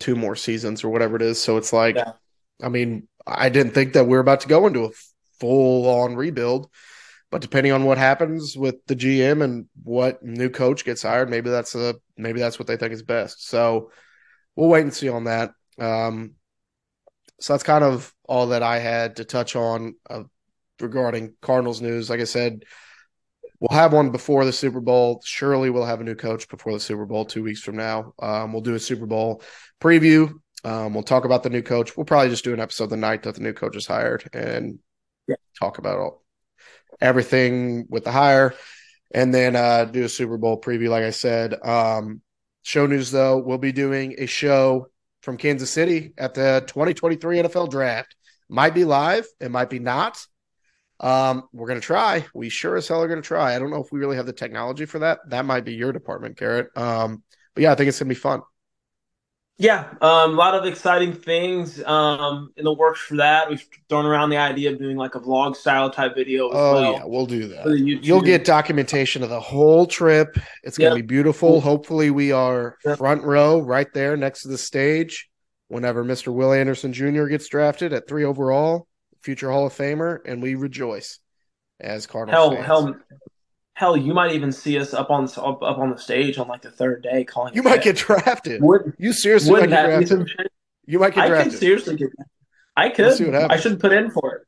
[0.00, 1.42] two more seasons or whatever it is.
[1.42, 2.12] So it's like, yeah.
[2.62, 4.90] I mean, I didn't think that we are about to go into a
[5.42, 6.70] full on rebuild.
[7.32, 11.50] But depending on what happens with the GM and what new coach gets hired, maybe
[11.50, 13.48] that's a maybe that's what they think is best.
[13.48, 13.90] So
[14.54, 15.52] we'll wait and see on that.
[15.78, 16.34] Um,
[17.40, 20.22] so that's kind of all that I had to touch on uh,
[20.78, 22.08] regarding Cardinals news.
[22.08, 22.64] Like I said,
[23.58, 25.22] we'll have one before the Super Bowl.
[25.24, 28.12] Surely we'll have a new coach before the Super Bowl two weeks from now.
[28.20, 29.42] Um, we'll do a Super Bowl
[29.80, 30.34] preview.
[30.64, 31.96] Um, we'll talk about the new coach.
[31.96, 34.78] We'll probably just do an episode the night that the new coach is hired and
[35.32, 35.58] yeah.
[35.58, 36.22] talk about all
[37.00, 38.54] everything with the hire,
[39.12, 40.88] and then uh, do a Super Bowl preview.
[40.88, 42.22] Like I said, um,
[42.62, 44.88] show news though, we'll be doing a show
[45.22, 48.16] from Kansas City at the 2023 NFL Draft.
[48.48, 50.24] Might be live, it might be not.
[51.00, 52.24] Um, we're gonna try.
[52.34, 53.54] We sure as hell are gonna try.
[53.54, 55.18] I don't know if we really have the technology for that.
[55.28, 56.68] That might be your department, Garrett.
[56.76, 57.24] Um,
[57.54, 58.42] but yeah, I think it's gonna be fun.
[59.58, 63.48] Yeah, um, a lot of exciting things um, in the works for that.
[63.48, 66.50] We've thrown around the idea of doing like a vlog style type video.
[66.50, 67.68] oh well yeah, we'll do that.
[67.78, 70.36] You'll get documentation of the whole trip.
[70.64, 70.90] It's yep.
[70.90, 71.60] gonna be beautiful.
[71.60, 72.98] Hopefully, we are yep.
[72.98, 75.28] front row right there next to the stage
[75.68, 76.32] whenever Mr.
[76.32, 77.26] Will Anderson Jr.
[77.26, 78.88] gets drafted at three overall,
[79.22, 81.18] future Hall of Famer, and we rejoice
[81.80, 82.66] as Cardinals hell, fans.
[82.66, 83.20] Hell,
[83.74, 86.62] Hell, you might even see us up on up, up on the stage on like
[86.62, 87.54] the third day calling.
[87.54, 88.62] You might get drafted.
[88.62, 90.28] Would you seriously might get drafted?
[90.84, 91.48] You might get drafted.
[91.48, 92.10] I could seriously get.
[92.76, 93.34] I could.
[93.50, 94.42] I should put in for it.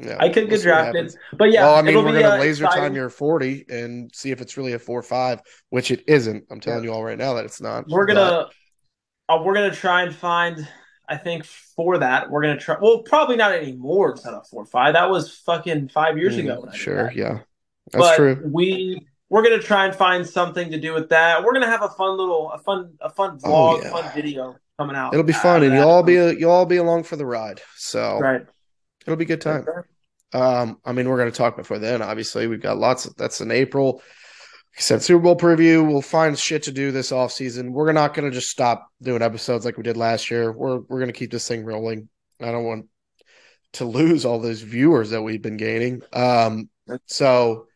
[0.00, 1.64] Yeah, I could we'll get drafted, but yeah.
[1.64, 2.84] Well, I mean, we're gonna uh, laser exciting.
[2.84, 6.44] time your forty and see if it's really a four five, which it isn't.
[6.50, 6.90] I'm telling yeah.
[6.90, 7.88] you all right now that it's not.
[7.88, 8.46] We're gonna,
[9.28, 10.68] uh, we're gonna try and find.
[11.08, 12.76] I think for that we're gonna try.
[12.80, 14.94] Well, probably not anymore instead of four five.
[14.94, 16.68] That was fucking five years mm, ago.
[16.72, 17.40] Sure, yeah.
[17.92, 18.42] That's but true.
[18.44, 21.44] We we're gonna try and find something to do with that.
[21.44, 23.90] We're gonna have a fun little, a fun, a fun oh, vlog, oh, yeah.
[23.90, 25.12] fun video coming out.
[25.12, 27.60] It'll be fun, and you'll all be you'll all be along for the ride.
[27.76, 28.46] So right,
[29.06, 29.66] it'll be a good time.
[30.32, 32.02] Um, I mean, we're gonna talk before then.
[32.02, 33.06] Obviously, we've got lots.
[33.06, 33.94] Of, that's in April.
[33.94, 35.86] Like I said Super Bowl preview.
[35.86, 37.72] We'll find shit to do this off season.
[37.72, 40.52] We're not gonna just stop doing episodes like we did last year.
[40.52, 42.08] We're we're gonna keep this thing rolling.
[42.40, 42.86] I don't want
[43.74, 46.02] to lose all those viewers that we've been gaining.
[46.12, 46.70] Um,
[47.06, 47.67] so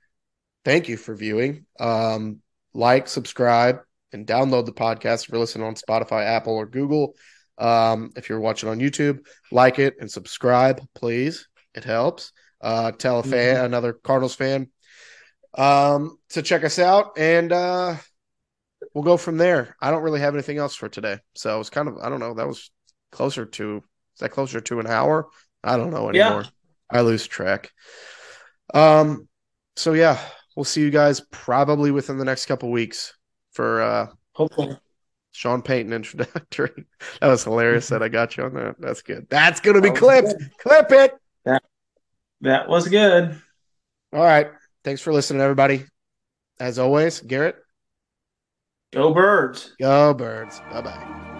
[0.64, 1.66] thank you for viewing.
[1.78, 2.40] Um,
[2.74, 3.80] like, subscribe,
[4.12, 7.14] and download the podcast if you're listening on Spotify, Apple, or Google.
[7.58, 11.48] Um, if you're watching on YouTube, like it and subscribe, please.
[11.74, 12.32] It helps.
[12.60, 13.64] Uh, tell a fan, mm-hmm.
[13.64, 14.68] another Cardinals fan,
[15.58, 17.96] um, to check us out, and uh,
[18.94, 19.76] we'll go from there.
[19.80, 22.34] I don't really have anything else for today, so it's kind of I don't know.
[22.34, 22.70] That was
[23.10, 25.28] closer to is that closer to an hour?
[25.64, 26.42] I don't know anymore.
[26.42, 26.50] Yeah.
[26.90, 27.70] I lose track.
[28.72, 29.28] Um.
[29.74, 30.20] So yeah,
[30.56, 33.14] we'll see you guys probably within the next couple weeks
[33.52, 34.76] for uh hopefully
[35.32, 36.70] Sean Payton introductory.
[37.20, 38.76] that was hilarious that I got you on that.
[38.78, 39.26] That's good.
[39.30, 40.38] That's gonna be clipped.
[40.38, 40.58] Good.
[40.58, 41.14] Clip it.
[41.44, 41.62] That,
[42.42, 43.40] that was good.
[44.12, 44.50] All right.
[44.84, 45.84] Thanks for listening, everybody.
[46.60, 47.56] As always, Garrett.
[48.92, 49.74] Go birds.
[49.80, 50.60] Go birds.
[50.70, 51.31] Bye bye.